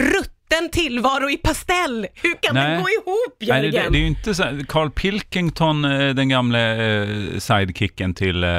rutten 0.51 0.69
tillvaro 0.69 1.29
i 1.29 1.37
pastell? 1.37 2.07
Hur 2.15 2.41
kan 2.41 2.55
det 2.55 2.81
gå 2.81 2.89
ihop, 2.89 3.35
Nej, 3.39 3.47
Jörgen? 3.49 3.71
det, 3.71 3.81
det, 3.81 3.89
det 3.89 3.97
är 3.97 4.01
ju 4.01 4.07
inte 4.07 4.35
så. 4.35 4.43
Carl 4.67 4.89
Pilkington, 4.89 5.85
eh, 5.85 6.09
den 6.09 6.29
gamle 6.29 7.01
eh, 7.01 7.37
sidekicken 7.37 8.13
till 8.13 8.43
eh, 8.43 8.49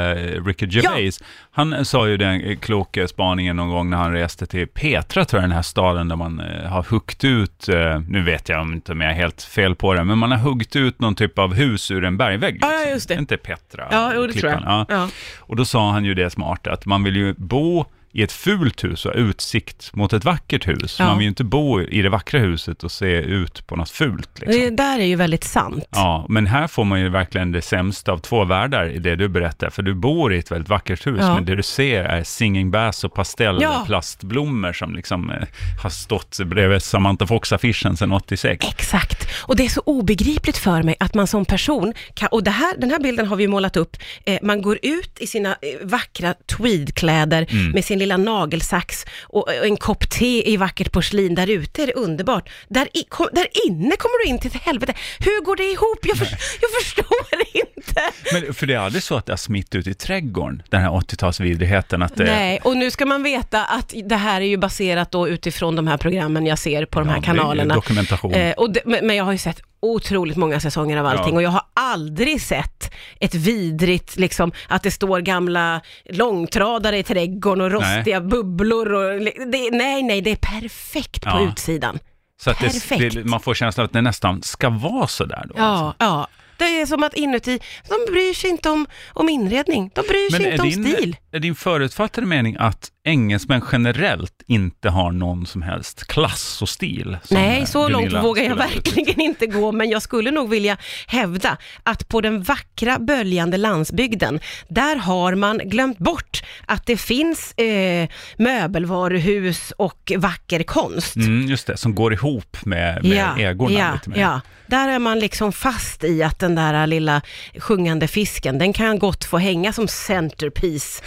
Ricky 0.46 0.66
Gervais, 0.66 1.22
han 1.52 1.84
sa 1.84 2.08
ju 2.08 2.16
den 2.16 2.40
eh, 2.40 2.58
kloka 2.58 3.08
spaningen 3.08 3.56
någon 3.56 3.68
gång 3.70 3.90
när 3.90 3.96
han 3.96 4.12
reste 4.12 4.46
till 4.46 4.66
Petra, 4.68 5.24
tror 5.24 5.42
jag, 5.42 5.50
den 5.50 5.56
här 5.56 5.62
staden 5.62 6.08
där 6.08 6.16
man 6.16 6.40
eh, 6.40 6.70
har 6.70 6.82
huggt 6.82 7.24
ut, 7.24 7.68
eh, 7.68 8.00
nu 8.08 8.22
vet 8.22 8.48
jag 8.48 8.60
om 8.60 8.72
inte 8.72 8.92
om 8.92 9.00
jag 9.00 9.10
är 9.10 9.14
helt 9.14 9.42
fel 9.42 9.74
på 9.74 9.94
det, 9.94 10.04
men 10.04 10.18
man 10.18 10.30
har 10.32 10.38
huggt 10.38 10.76
ut 10.76 11.00
någon 11.00 11.14
typ 11.14 11.38
av 11.38 11.54
hus 11.54 11.90
ur 11.90 12.04
en 12.04 12.16
bergvägg. 12.16 12.58
Ja, 12.60 12.72
ja, 12.72 12.78
liksom. 12.78 12.92
just 12.92 13.08
det. 13.08 13.14
Inte 13.14 13.36
Petra? 13.36 13.88
Ja, 13.90 14.26
det 14.26 14.32
tror 14.32 14.52
jag. 14.52 14.62
Ja. 14.62 14.86
Ja. 14.88 15.08
Och 15.38 15.56
då 15.56 15.64
sa 15.64 15.90
han 15.90 16.04
ju 16.04 16.14
det 16.14 16.30
smarta, 16.30 16.72
att 16.72 16.86
man 16.86 17.04
vill 17.04 17.16
ju 17.16 17.34
bo 17.38 17.84
i 18.14 18.22
ett 18.22 18.32
fult 18.32 18.84
hus 18.84 19.06
och 19.06 19.12
ha 19.12 19.18
utsikt 19.20 19.90
mot 19.94 20.12
ett 20.12 20.24
vackert 20.24 20.68
hus. 20.68 20.96
Ja. 20.98 21.04
Man 21.06 21.18
vill 21.18 21.22
ju 21.24 21.28
inte 21.28 21.44
bo 21.44 21.80
i 21.80 22.02
det 22.02 22.08
vackra 22.08 22.40
huset 22.40 22.84
och 22.84 22.92
se 22.92 23.06
ut 23.06 23.66
på 23.66 23.76
något 23.76 23.90
fult. 23.90 24.28
Liksom. 24.40 24.60
Det 24.60 24.70
där 24.70 24.98
är 24.98 25.04
ju 25.04 25.16
väldigt 25.16 25.44
sant. 25.44 25.84
Ja, 25.90 26.26
men 26.28 26.46
här 26.46 26.66
får 26.66 26.84
man 26.84 27.00
ju 27.00 27.08
verkligen 27.08 27.52
det 27.52 27.62
sämsta 27.62 28.12
av 28.12 28.18
två 28.18 28.44
världar 28.44 28.88
i 28.88 28.98
det 28.98 29.16
du 29.16 29.28
berättar, 29.28 29.70
för 29.70 29.82
du 29.82 29.94
bor 29.94 30.34
i 30.34 30.38
ett 30.38 30.50
väldigt 30.50 30.68
vackert 30.68 31.06
hus, 31.06 31.16
Ja. 31.20 31.34
men 31.34 31.44
det 31.44 31.54
du 31.56 31.62
ser 31.62 32.04
är 32.04 32.24
singing 32.24 32.70
bass 32.70 33.04
och 33.04 33.14
pastell, 33.14 33.58
Ja. 33.62 33.82
plastblommor 33.86 34.72
som 34.72 34.94
liksom 34.94 35.30
eh, 35.30 35.36
har 35.82 35.90
stått 35.90 36.38
bredvid 36.46 36.82
Samantha 36.82 37.26
Fox-affischen 37.26 37.96
sedan 37.96 38.12
86. 38.12 38.66
Exakt, 38.68 39.28
och 39.42 39.56
det 39.56 39.64
är 39.64 39.68
så 39.68 39.82
obegripligt 39.86 40.56
för 40.58 40.82
mig 40.82 40.96
att 41.00 41.14
man 41.14 41.26
som 41.26 41.44
person 41.44 41.94
kan, 42.14 42.28
och 42.28 42.42
det 42.44 42.50
här, 42.50 42.74
den 42.78 42.90
här 42.90 42.98
bilden 42.98 43.26
har 43.26 43.36
vi 43.36 43.48
målat 43.48 43.76
upp, 43.76 43.96
eh, 44.24 44.38
man 44.42 44.62
går 44.62 44.78
ut 44.82 45.16
i 45.20 45.26
sina 45.26 45.48
eh, 45.50 45.86
vackra 45.86 46.34
tweedkläder 46.56 47.46
Mm. 47.50 47.70
med 47.70 47.84
sin 47.84 47.98
lilla 48.02 48.16
nagelsax 48.16 49.04
och, 49.22 49.48
och 49.48 49.66
en 49.66 49.76
kopp 49.76 50.10
te 50.10 50.52
i 50.52 50.56
vackert 50.56 50.92
porslin, 50.92 51.34
där 51.34 51.50
ute 51.50 51.82
är 51.82 51.86
det 51.86 51.92
underbart. 51.92 52.48
Där, 52.68 52.88
i, 52.94 53.02
kom, 53.08 53.28
där 53.32 53.46
inne 53.66 53.96
kommer 53.96 54.24
du 54.24 54.30
in 54.30 54.38
till 54.38 54.50
ett 54.56 54.62
helvete. 54.62 54.94
Hur 55.18 55.44
går 55.44 55.56
det 55.56 55.64
ihop? 55.64 55.98
Jag, 56.02 56.16
för, 56.16 56.26
jag 56.60 56.70
förstår 56.82 57.40
inte. 57.54 58.00
Men 58.32 58.54
för 58.54 58.66
det 58.66 58.74
är 58.74 58.78
aldrig 58.78 59.02
så 59.02 59.16
att 59.16 59.26
det 59.26 59.32
har 59.32 59.36
smitt 59.36 59.74
ut 59.74 59.86
i 59.86 59.94
trädgården, 59.94 60.62
den 60.70 60.80
här 60.80 60.88
80-talsvidrigheten, 60.90 62.04
att 62.04 62.16
det... 62.16 62.24
Nej, 62.24 62.60
och 62.64 62.76
nu 62.76 62.90
ska 62.90 63.06
man 63.06 63.22
veta 63.22 63.64
att 63.64 63.94
det 64.04 64.16
här 64.16 64.40
är 64.40 64.44
ju 64.44 64.56
baserat 64.56 65.10
då 65.10 65.28
utifrån 65.28 65.76
de 65.76 65.86
här 65.86 65.96
programmen 65.96 66.46
jag 66.46 66.58
ser 66.58 66.84
på 66.84 67.00
de 67.00 67.08
Ja, 67.08 67.14
här 67.14 67.20
det 67.20 67.28
är 67.28 67.32
ju 67.34 67.38
kanalerna. 67.40 67.74
dokumentation. 67.74 68.34
Eh, 68.34 68.52
och 68.52 68.72
det, 68.72 68.80
men 68.84 69.16
jag 69.16 69.24
har 69.24 69.32
ju 69.32 69.38
sett 69.38 69.62
otroligt 69.82 70.36
många 70.36 70.60
säsonger 70.60 70.96
av 70.96 71.06
allting 71.06 71.28
Ja. 71.28 71.34
och 71.36 71.42
jag 71.42 71.50
har 71.50 71.62
aldrig 71.74 72.40
sett 72.42 72.92
ett 73.20 73.34
vidrigt, 73.34 74.16
liksom, 74.16 74.52
att 74.68 74.82
det 74.82 74.90
står 74.90 75.20
gamla 75.20 75.80
långtradare 76.10 76.98
i 76.98 77.02
trädgården 77.02 77.64
och 77.64 77.70
rostiga 77.70 78.20
bubblor 78.20 78.92
och, 78.92 79.20
det, 79.52 79.70
nej, 79.72 80.02
nej, 80.02 80.20
det 80.22 80.30
är 80.30 80.36
perfekt 80.60 81.22
på 81.24 81.28
Ja. 81.30 81.48
utsidan. 81.48 81.98
så 82.42 82.50
att 82.50 82.58
det, 82.58 82.66
perfekt. 82.66 83.14
det, 83.14 83.24
man 83.24 83.40
får 83.40 83.54
känslan 83.54 83.86
att 83.86 83.92
det 83.92 84.00
nästan 84.02 84.42
ska 84.42 84.68
vara 84.70 85.06
sådär 85.06 85.44
då. 85.48 85.54
Ja, 85.56 85.62
alltså. 85.64 85.94
ja. 85.98 86.28
Det 86.58 86.80
är 86.80 86.86
som 86.86 87.02
att 87.02 87.14
inuti, 87.14 87.58
de 87.88 88.12
bryr 88.12 88.34
sig 88.34 88.50
inte 88.50 88.70
om, 88.70 88.86
om 89.12 89.28
inredning, 89.28 89.90
de 89.94 90.00
bryr 90.08 90.30
sig 90.30 90.40
Men 90.40 90.52
inte 90.52 90.62
är 90.62 90.76
om 90.76 90.82
din, 90.84 90.94
stil. 90.96 91.16
är 91.32 91.38
din 91.38 91.54
förutfattade 91.54 92.26
mening 92.26 92.56
att 92.58 92.91
engelsmän 93.04 93.62
generellt 93.72 94.42
inte 94.46 94.88
har 94.88 95.12
någon 95.12 95.46
som 95.46 95.62
helst 95.62 96.06
klass 96.06 96.62
och 96.62 96.68
stil? 96.68 97.16
Nej, 97.30 97.66
så 97.66 97.88
långt 97.88 98.04
Gunilla 98.04 98.22
vågar 98.22 98.42
jag 98.42 98.56
verkligen 98.56 99.20
inte 99.20 99.46
gå, 99.46 99.72
men 99.72 99.90
jag 99.90 100.02
skulle 100.02 100.30
nog 100.30 100.50
vilja 100.50 100.76
hävda 101.06 101.56
att 101.82 102.08
på 102.08 102.20
den 102.20 102.42
vackra 102.42 102.98
böljande 102.98 103.56
landsbygden, 103.56 104.40
där 104.68 104.96
har 104.96 105.34
man 105.34 105.58
glömt 105.58 105.98
bort 105.98 106.42
att 106.66 106.86
det 106.86 106.96
finns 106.96 107.52
eh, 107.52 108.08
möbelvaruhus 108.38 109.72
och 109.76 110.12
vacker 110.16 110.62
konst. 110.62 111.16
Mm, 111.16 111.46
just 111.46 111.66
det, 111.66 111.76
som 111.76 111.94
går 111.94 112.12
ihop 112.12 112.56
med, 112.64 113.04
med 113.04 113.38
ägorna 113.38 113.78
ja, 113.78 113.92
lite 113.92 114.10
mer. 114.10 114.20
ja. 114.20 114.40
Där 114.66 114.88
är 114.88 114.98
man 114.98 115.18
liksom 115.18 115.52
fast 115.52 116.04
i 116.04 116.22
att 116.22 116.38
den 116.38 116.54
där 116.54 116.86
lilla 116.86 117.22
sjungande 117.58 118.08
fisken, 118.08 118.58
den 118.58 118.72
kan 118.72 118.98
gott 118.98 119.24
få 119.24 119.38
hänga 119.38 119.72
som 119.72 119.88
centerpiece 119.88 121.02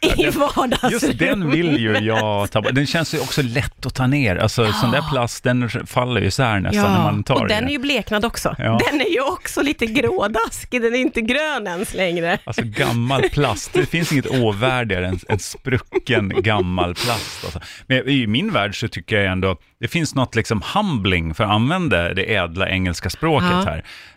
i 0.00 0.30
vardagsrummet. 0.30 0.92
Just 0.92 1.18
den 1.18 1.50
vill 1.50 1.78
ju 1.78 1.92
jag 1.98 2.50
ta 2.50 2.62
bort. 2.62 2.74
Den 2.74 2.86
känns 2.86 3.14
ju 3.14 3.20
också 3.20 3.42
lätt 3.42 3.86
att 3.86 3.94
ta 3.94 4.06
ner. 4.06 4.36
Alltså 4.36 4.64
Ja. 4.66 4.72
sån 4.72 4.90
där 4.90 5.02
plast, 5.10 5.44
den 5.44 5.70
faller 5.86 6.20
ju 6.20 6.26
isär 6.26 6.60
nästan 6.60 6.92
när 6.92 7.02
man 7.02 7.24
tar 7.24 7.34
och 7.34 7.48
den 7.48 7.56
är 7.56 7.60
den. 7.62 7.70
ju 7.70 7.78
bleknad 7.78 8.24
också. 8.24 8.54
Ja. 8.58 8.80
Den 8.90 9.00
är 9.00 9.10
ju 9.12 9.20
också 9.20 9.62
lite 9.62 9.86
grådaskig, 9.86 10.82
den 10.82 10.94
är 10.94 10.98
inte 10.98 11.20
grön 11.20 11.66
ens 11.66 11.94
längre. 11.94 12.38
Alltså 12.44 12.62
gammal 12.64 13.22
plast, 13.22 13.72
det 13.72 13.86
finns 13.86 14.12
inget 14.12 14.26
åvärdigare 14.26 15.06
än 15.06 15.18
en 15.28 15.38
sprucken 15.38 16.28
gammal 16.42 16.94
plast. 16.94 17.44
Alltså. 17.44 17.60
Men 17.86 18.08
i 18.08 18.26
min 18.26 18.52
värld 18.52 18.80
så 18.80 18.88
tycker 18.88 19.16
jag 19.16 19.32
ändå, 19.32 19.56
det 19.80 19.88
finns 19.88 20.14
något 20.14 20.34
liksom 20.34 20.62
humbling, 20.74 21.34
för 21.34 21.44
att 21.44 21.50
använda 21.50 22.14
det 22.14 22.34
ädla 22.34 22.68
engelska 22.68 23.10
språket 23.10 23.48
Ja. 23.50 23.64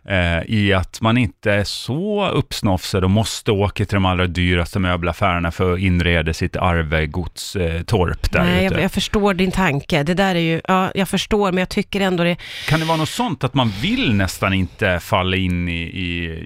här, 0.05 0.37
eh, 0.39 0.43
i 0.55 0.73
att 0.73 1.01
man 1.01 1.17
inte 1.17 1.51
är 1.51 1.63
så 1.63 2.29
uppsnofsad 2.29 3.03
och 3.03 3.09
måste 3.09 3.51
åka 3.51 3.85
till 3.85 3.95
de 3.95 4.05
allra 4.05 4.27
dyraste 4.27 4.79
möbelaffärerna 4.79 5.51
för 5.51 5.70
att 5.73 5.79
inreda 5.79 6.33
sitt 6.33 6.55
arvegodstorp 6.55 8.31
där 8.31 8.43
Nej, 8.43 8.63
jag, 8.63 8.81
jag 8.81 8.91
förstår 8.91 9.33
din 9.33 9.51
tanke. 9.51 10.03
Det 10.03 10.13
där 10.13 10.35
är 10.35 10.39
ju, 10.39 10.61
ja, 10.67 10.91
jag 10.95 11.09
förstår, 11.09 11.51
men 11.51 11.59
jag 11.59 11.69
tycker 11.69 12.01
ändå 12.01 12.23
det, 12.23 12.37
Kan 12.67 12.79
det 12.79 12.85
vara 12.85 12.97
något 12.97 13.09
sånt 13.09 13.43
att 13.43 13.53
man 13.53 13.73
vill 13.81 14.13
nästan 14.13 14.53
inte 14.53 14.99
falla 14.99 15.37
in 15.37 15.69
i, 15.69 15.81
i 15.81 16.43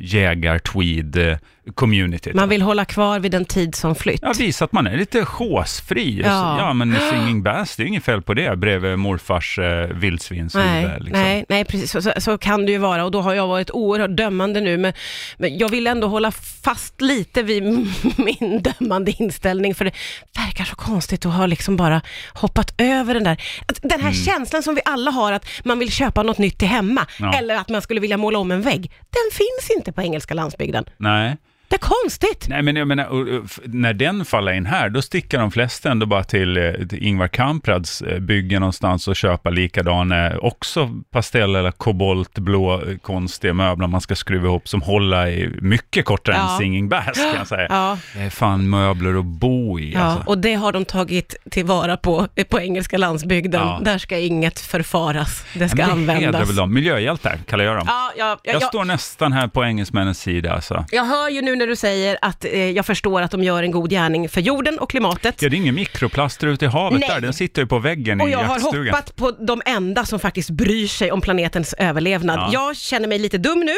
jägar-tweed-communityt? 1.65 2.33
man 2.35 2.49
vill 2.49 2.61
hålla 2.61 2.85
kvar 2.85 3.19
vid 3.19 3.33
en 3.33 3.45
tid 3.45 3.75
som 3.75 3.95
flytt. 3.95 4.19
Ja, 4.21 4.33
visa 4.37 4.65
att 4.65 4.71
man 4.71 4.87
är 4.87 4.97
lite 4.97 5.25
chosfri. 5.25 6.21
Ja. 6.25 6.59
Ja, 6.59 6.73
men 6.73 6.95
singing 7.09 7.43
bass, 7.43 7.75
det 7.75 7.83
är 7.83 7.87
inget 7.87 8.03
fel 8.03 8.21
på 8.21 8.33
det, 8.33 8.57
bredvid 8.57 8.99
morfars 8.99 9.59
eh, 9.59 9.87
vildsvinshuvud. 9.87 10.65
Nej, 10.67 10.97
liksom. 10.99 11.21
nej, 11.21 11.45
nej, 11.49 11.65
precis 11.65 11.91
så, 11.91 12.11
så, 12.17 12.37
kan 12.37 12.65
det 12.65 12.71
ju 12.71 12.77
vara 12.77 13.05
och 13.05 13.11
då 13.11 13.21
har 13.21 13.33
jag 13.33 13.47
varit 13.47 13.71
oerhört 13.71 14.17
dömande 14.17 14.61
nu, 14.61 14.77
men, 14.77 14.93
men 15.37 15.57
jag 15.57 15.69
vill 15.69 15.87
ändå 15.87 16.07
hålla 16.07 16.31
fast 16.63 17.01
lite 17.01 17.43
vid 17.43 17.63
min 18.17 18.61
dömande 18.61 19.11
inställning, 19.11 19.75
för 19.75 19.85
det 19.85 19.91
verkar 20.37 20.63
så 20.63 20.75
konstigt 20.75 21.25
att 21.25 21.33
ha 21.33 21.45
liksom 21.45 21.77
bara 21.77 22.01
hoppat 22.33 22.73
över 22.77 23.13
den 23.13 23.23
där, 23.23 23.41
den 23.81 24.01
här 24.01 24.11
känslan 24.11 24.63
som 24.63 24.75
vi 24.75 24.81
alla 24.85 25.11
har 25.11 25.31
att 25.31 25.45
man 25.63 25.79
vill 25.79 25.91
köpa 25.91 26.23
något 26.23 26.37
nytt 26.37 26.57
till 26.57 26.67
hemma, 26.67 27.05
Ja. 27.19 27.33
eller 27.33 27.55
att 27.55 27.69
man 27.69 27.81
skulle 27.81 27.99
vilja 27.99 28.17
måla 28.17 28.39
om 28.39 28.51
en 28.51 28.61
vägg, 28.61 28.91
den 29.09 29.31
finns 29.37 29.77
inte 29.77 29.91
på 29.91 30.01
engelska 30.01 30.33
landsbygden. 30.33 30.85
nej. 30.97 31.37
Det 31.67 31.75
är 31.75 31.79
konstigt. 32.03 32.45
Nej, 32.49 32.61
men 32.61 32.75
jag 32.75 32.87
menar, 32.87 33.05
och- 33.05 33.19
och 33.27 33.41
f- 33.45 33.59
när 33.65 33.93
den 33.93 34.25
faller 34.25 34.51
in 34.51 34.65
här, 34.65 34.89
då 34.89 35.01
sticker 35.01 35.39
de 35.39 35.51
flesta 35.51 35.91
ändå 35.91 36.05
bara 36.05 36.23
till, 36.23 36.57
eh, 36.57 36.71
till 36.89 37.03
Ingvar 37.07 37.27
Kamprads 37.27 38.01
eh, 38.01 38.19
bygge 38.19 38.59
någonstans 38.59 39.07
och 39.07 39.15
köpa 39.15 39.49
likadana, 39.49 40.37
också 40.37 40.89
pastell 41.11 41.55
eller 41.55 41.71
koboltblå 41.71 42.73
eh, 42.81 42.97
konstiga 42.97 43.53
möbler 43.53 43.87
man 43.87 44.01
ska 44.01 44.15
skruva 44.15 44.47
ihop 44.47 44.67
som 44.67 44.81
håller 44.81 45.27
i 45.27 45.49
mycket 45.61 46.05
kortare 46.05 46.35
Ja. 46.35 46.51
än 46.51 46.57
singing 46.57 46.89
bass 46.89 47.05
kan 47.17 47.35
jag 47.37 47.47
säga. 47.47 47.67
Ja. 47.69 47.97
Det 48.13 48.19
är 48.21 48.29
fan 48.29 48.69
möbler 48.69 49.19
att 49.19 49.25
bo 49.25 49.79
i 49.79 49.93
Ja, 49.93 49.99
alltså. 50.01 50.23
och 50.29 50.37
det 50.37 50.53
har 50.53 50.71
de 50.71 50.85
tagit 50.85 51.35
tillvara 51.51 51.97
på, 51.97 52.27
på 52.49 52.59
engelska 52.59 52.97
landsbygden. 52.97 53.61
Ja. 53.61 53.79
Där 53.85 53.97
ska 53.97 54.17
inget 54.17 54.59
förfaras, 54.59 55.45
det 55.53 55.69
ska 55.69 55.77
Men 55.87 56.05
det 56.05 56.13
användas. 56.13 56.49
väl 56.49 56.55
dem. 56.55 56.73
Miljöhjältar 56.73 57.37
kallar 57.47 57.63
jag 57.63 57.75
dem. 57.77 57.85
Ja, 57.87 58.11
ja, 58.17 58.25
ja, 58.25 58.37
Jag 58.53 58.61
jag, 58.61 58.63
står 58.63 58.85
nästan 58.85 59.33
här 59.33 59.47
på 59.47 59.63
engelsmännens 59.63 60.19
sida 60.19 60.53
alltså. 60.53 60.85
jag 60.91 61.05
hör 61.05 61.29
ju 61.29 61.41
nu 61.41 61.54
när 61.55 61.67
du 61.67 61.75
säger 61.75 62.17
att 62.21 62.45
eh, 62.45 62.71
jag 62.71 62.85
förstår 62.85 63.21
att 63.21 63.31
de 63.31 63.43
gör 63.43 63.63
en 63.63 63.71
god 63.71 63.89
gärning 63.89 64.29
för 64.29 64.41
jorden 64.41 64.79
och 64.79 64.89
klimatet. 64.89 65.41
Ja, 65.41 65.49
det 65.49 65.55
är 65.55 65.57
ingen 65.57 65.75
mikroplaster 65.75 66.47
ute 66.47 66.65
i 66.65 66.67
havet 66.67 66.99
Nej. 66.99 67.09
där, 67.09 67.21
den 67.21 67.33
sitter 67.33 67.61
ju 67.61 67.67
på 67.67 67.79
väggen 67.79 68.21
Och 68.21 68.29
i 68.29 68.31
jag 68.31 68.39
har 68.39 68.55
jaktstugan. 68.55 68.85
hoppat 68.95 69.15
på 69.15 69.31
de 69.31 69.61
enda 69.65 70.05
som 70.05 70.19
faktiskt 70.19 70.49
bryr 70.49 70.87
sig 70.87 71.11
om 71.11 71.21
planetens 71.21 71.73
överlevnad. 71.77 72.39
Ja. 72.39 72.49
Jag 72.53 72.77
känner 72.77 73.07
mig 73.07 73.19
lite 73.19 73.37
dum 73.37 73.59
nu 73.65 73.75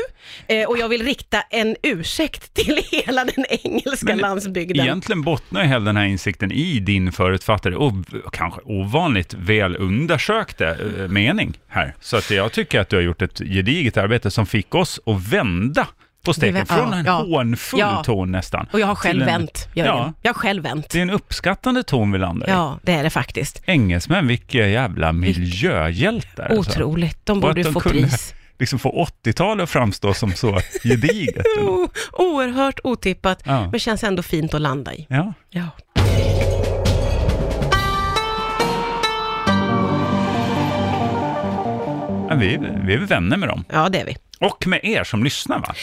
eh, 0.56 0.68
och 0.68 0.78
jag 0.78 0.90
vill 0.90 1.04
rikta 1.06 1.42
en 1.42 1.76
ursäkt 1.84 2.54
till 2.54 2.80
hela 2.92 3.26
den 3.26 3.46
engelska 3.50 4.06
Men 4.06 4.18
landsbygden. 4.18 4.86
Egentligen 4.86 5.22
bottnar 5.22 5.62
ju 5.62 5.68
hela 5.68 5.86
den 5.86 5.98
här 5.98 6.06
insikten 6.06 6.52
i 6.52 6.80
din 6.80 7.12
förutfattade 7.12 7.76
och 7.76 7.94
kanske 8.32 8.62
ovanligt 8.64 9.34
väl 9.34 9.76
undersökta 9.76 10.70
eh, 10.70 11.08
mening 11.08 11.58
här. 11.68 11.96
Så 12.02 12.18
att 12.18 12.32
jag 12.32 12.52
tycker 12.52 12.80
att 12.80 12.90
du 12.90 12.96
har 12.96 13.04
gjort 13.04 13.22
ett 13.22 13.38
gediget 13.40 13.98
arbete 13.98 14.32
som 14.32 14.46
fick 14.46 14.76
oss 14.76 15.00
att 15.06 15.28
vända 15.28 15.88
på 16.28 16.34
steken. 16.34 16.66
Från 16.66 16.94
en 16.94 17.06
ja. 17.06 17.12
hånfull 17.14 17.80
Ja. 17.80 18.04
ton 18.04 18.32
nästan. 18.32 18.68
Och 18.72 18.80
jag 18.80 18.88
har 18.88 18.96
själv 18.96 19.22
en- 19.22 19.26
vänt, 19.28 19.68
Jörgen. 19.74 19.96
Ja, 19.96 20.14
Jag 20.22 20.30
har 20.30 20.40
själv 20.40 20.64
vänt. 20.64 20.90
det 20.90 20.98
är 20.98 21.02
en 21.02 21.10
uppskattande 21.10 21.84
ton 21.84 22.12
vi 22.12 22.18
landar 22.18 22.48
i. 22.48 22.52
Ja, 22.52 22.80
det 22.84 22.92
är 22.94 23.04
det 23.04 23.10
faktiskt. 23.10 23.62
Engelsmän, 23.66 24.28
vilka 24.28 24.68
jävla 24.68 25.12
miljöhjältar. 25.14 26.44
alltså. 26.58 26.72
Otroligt. 26.72 27.26
De 27.26 27.40
borde 27.40 27.62
ju 27.62 27.72
få 27.72 27.80
kunde 27.80 28.00
pris. 28.08 28.34
Liksom 28.60 28.80
få 28.80 29.06
80-talet 29.24 29.64
att 29.64 29.70
framstå 29.70 30.14
som 30.14 30.34
så 30.34 30.60
gediget. 30.84 31.46
Oerhört 32.14 32.80
otippat, 32.84 33.40
Ja. 33.46 33.70
men 33.72 33.80
känns 33.80 34.04
ändå 34.04 34.24
fint 34.24 34.54
att 34.54 34.62
landa 34.62 34.94
i. 34.94 35.06
Ja. 35.10 35.34
Ja. 35.50 35.64
Vi, 42.40 42.60
vi 42.86 42.94
är 42.94 42.98
vänner 42.98 43.38
med 43.38 43.50
dem. 43.50 43.66
ja, 43.72 43.90
det 43.90 44.00
är 44.00 44.06
vi. 44.06 44.18
Och 44.40 44.68
med 44.68 44.80
er 44.84 45.04
som 45.04 45.24
lyssnar 45.24 45.60
va? 45.60 45.76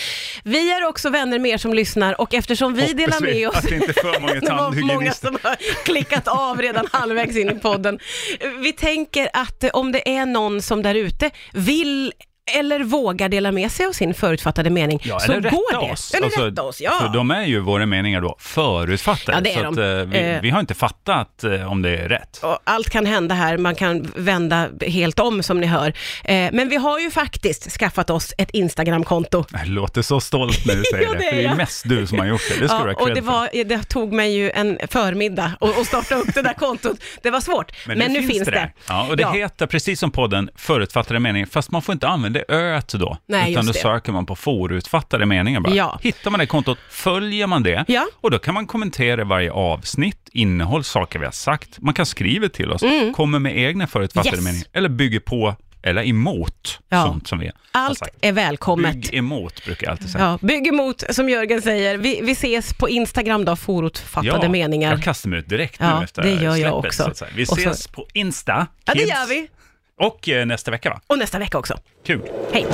Vi 0.45 0.73
är 0.73 0.85
också 0.85 1.11
vänner 1.11 1.39
med 1.39 1.51
er 1.51 1.59
som 1.59 1.75
lyssnar 1.75 2.21
och 2.21 2.35
eftersom 2.35 2.75
vi 2.75 2.81
Hoppas 2.81 2.97
delar 2.97 3.21
vi 3.21 3.35
med 3.35 3.49
oss 3.49 3.57
att 3.57 3.69
det 3.69 3.75
inte 3.75 3.89
är 3.89 3.93
för 3.93 4.21
många 4.21 4.35
det 4.41 4.51
var 4.51 4.95
många 4.95 5.13
som 5.13 5.39
har 5.43 5.57
klickat 5.85 6.29
av 6.29 6.63
redan 6.63 6.87
halvvägs 6.93 7.37
in 7.37 7.51
i 7.51 7.55
podden. 7.55 7.99
Vi 8.63 8.73
tänker 8.73 9.29
att 9.33 9.65
om 9.73 9.93
det 9.93 10.17
är 10.17 10.27
någon 10.27 10.63
som 10.63 10.83
där 10.83 10.95
ute 10.95 11.31
vill 11.53 12.13
eller 12.53 12.81
vågar 12.85 13.29
dela 13.29 13.53
med 13.53 13.71
sig 13.73 13.87
av 13.87 13.93
sin 13.93 14.15
förutfattade 14.15 14.71
mening, 14.71 15.01
Ja, 15.05 15.21
så 15.21 15.33
eller 15.33 15.43
rätta 15.43 15.57
går 15.57 15.87
det. 15.87 15.93
oss. 15.93 16.15
Eller 16.15 16.25
Alltså, 16.25 16.41
rätta 16.47 16.63
oss, 16.63 16.81
ja. 16.81 16.93
För 17.01 17.09
de 17.09 17.31
är 17.31 17.45
ju 17.45 17.61
våra 17.61 17.87
meningar 17.87 18.21
då 18.21 18.37
förutfattade. 18.39 19.39
Ja, 19.39 19.41
det 19.41 19.53
är 19.55 19.63
så 19.63 19.69
att, 19.69 19.77
de. 19.77 20.01
eh, 20.01 20.07
vi, 20.07 20.35
Eh. 20.35 20.41
vi 20.43 20.51
har 20.51 20.61
inte 20.61 20.75
fattat 20.75 21.45
eh, 21.45 21.73
om 21.73 21.83
det 21.83 21.91
är 21.97 22.09
rätt. 22.09 22.39
Och 22.43 22.59
allt 22.65 22.91
kan 22.91 23.07
hända 23.07 23.35
här, 23.35 23.59
man 23.59 23.75
kan 23.75 24.13
vända 24.17 24.69
helt 24.87 25.19
om 25.19 25.43
som 25.43 25.61
ni 25.61 25.67
hör. 25.67 25.93
Men 26.53 26.69
vi 26.69 26.77
har 26.77 26.99
ju 26.99 27.11
faktiskt 27.11 27.71
skaffat 27.79 28.11
oss 28.11 28.35
ett 28.39 28.51
Instagramkonto. 28.51 29.45
Jag 29.53 29.69
låter 29.69 30.03
så 30.03 30.21
stolt 30.21 30.67
när 30.67 30.75
du 30.75 30.83
säger 30.93 31.05
Ja, 31.07 31.13
det, 31.13 31.19
det 31.19 31.27
är 31.27 31.31
för 31.31 31.37
det 31.37 31.45
är 31.45 31.55
mest 31.55 31.89
du 31.89 32.07
som 32.07 32.19
har 32.19 32.27
gjort 32.27 32.41
det. 32.55 32.61
Det 32.61 32.69
ska 32.69 32.79
du 32.85 32.93
ha 32.93 33.01
och 33.03 33.15
det, 33.15 33.21
var, 33.21 33.65
det 33.65 33.83
tog 33.89 34.13
mig 34.13 34.35
ju 34.37 34.51
en 34.51 34.79
förmiddag 34.91 35.53
att 35.61 35.79
att 35.79 35.87
starta 35.87 36.15
upp 36.15 36.35
det 36.35 36.43
där 36.43 36.55
kontot. 36.55 36.97
Det 37.23 37.31
var 37.31 37.41
svårt, 37.41 37.73
men, 37.87 37.99
nu, 38.13 38.23
finns 38.23 38.45
det. 38.45 38.51
där. 38.51 38.73
Ja, 38.89 39.07
och 39.11 39.17
det 39.17 39.23
Ja. 39.23 39.33
heter, 39.33 39.67
precis 39.67 40.01
som 40.01 40.11
podden, 40.11 40.51
förutfattade 40.57 41.21
meningar, 41.21 41.47
fast 41.47 41.71
man 41.71 41.83
får 41.83 41.93
inte 41.93 42.09
använda 42.09 42.34
öet 42.49 42.89
då. 42.89 43.19
Nej, 43.27 43.53
utan 43.53 43.67
då 43.67 43.73
det. 43.73 43.79
söker 43.79 44.13
man 44.13 44.27
på 44.27 44.37
förutfattade 44.37 45.27
meningar 45.27 45.61
bara. 45.61 45.75
Ja. 45.75 45.99
Hittar 46.03 46.31
man 46.31 46.41
det 46.41 46.47
kontot, 46.47 46.79
följer 46.91 47.47
man 47.47 47.63
det, 47.63 47.85
Ja. 47.89 48.07
och 48.21 48.31
då 48.31 48.39
kan 48.39 48.55
man 48.55 48.67
kommentera 48.67 49.25
varje 49.25 49.51
avsnitt, 49.53 50.29
innehåll, 50.33 50.85
saker 50.85 51.19
vi 51.19 51.25
har 51.25 51.33
sagt. 51.33 51.81
Man 51.81 51.95
kan 51.95 52.07
skriva 52.07 52.49
till 52.49 52.71
oss, 52.71 52.83
kommer 53.15 53.39
med 53.39 53.59
egna 53.59 53.87
förutfattade 53.87 54.37
Mm. 54.37 54.45
Yes. 54.47 54.53
meningar, 54.53 54.67
eller 54.73 54.89
bygger 54.89 55.21
på, 55.21 55.55
eller 55.83 56.09
emot, 56.09 56.81
Ja. 56.89 57.03
sånt 57.05 57.29
som 57.29 57.39
vi 57.39 57.47
har 57.47 57.55
Allt 57.77 58.03
är 58.21 58.33
välkommet. 58.33 58.93
Bygg 58.95 59.15
emot, 59.15 59.65
brukar 59.65 59.87
jag 59.87 59.93
alltid 59.93 60.11
säga. 60.11 60.25
Ja, 60.25 60.39
bygg 60.47 60.67
emot, 60.69 61.03
som 61.11 61.29
Jörgen 61.29 61.63
säger. 61.63 61.99
Vi, 61.99 62.21
vi 62.23 62.33
ses 62.33 62.75
på 62.75 62.89
Instagram 62.89 63.45
då, 63.45 63.57
forutfattade 63.57 64.49
meningar. 64.49 64.91
jag 64.91 65.03
kastar 65.03 65.29
mig 65.31 65.39
ut 65.39 65.49
direkt 65.49 65.77
Ja, 65.81 65.99
nu 65.99 66.05
efter 66.05 66.23
det 66.23 66.31
gör 66.31 66.43
jag 66.43 66.57
släppet, 66.57 66.73
också. 66.75 67.03
så 67.03 67.11
att 67.11 67.17
säga. 67.17 67.31
Vi 67.35 67.45
Och 67.45 67.49
så- 67.49 67.55
ses 67.57 67.87
på 67.89 68.07
Insta, 68.13 68.67
Ja, 68.85 68.93
det 68.95 68.99
kids. 69.01 69.11
gör 69.11 69.29
vi. 69.29 69.49
Och 70.01 70.29
eh, 70.29 70.47
nästa 70.47 70.71
vecka 70.71 70.91
va? 70.91 71.01
Och 71.07 71.19
nästa 71.19 71.39
vecka 71.39 71.59
också. 71.59 71.79
Kul. 72.07 72.23
Hej! 72.53 72.67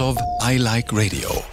of 0.00 0.16
I 0.40 0.56
Like 0.56 0.92
Radio. 0.92 1.49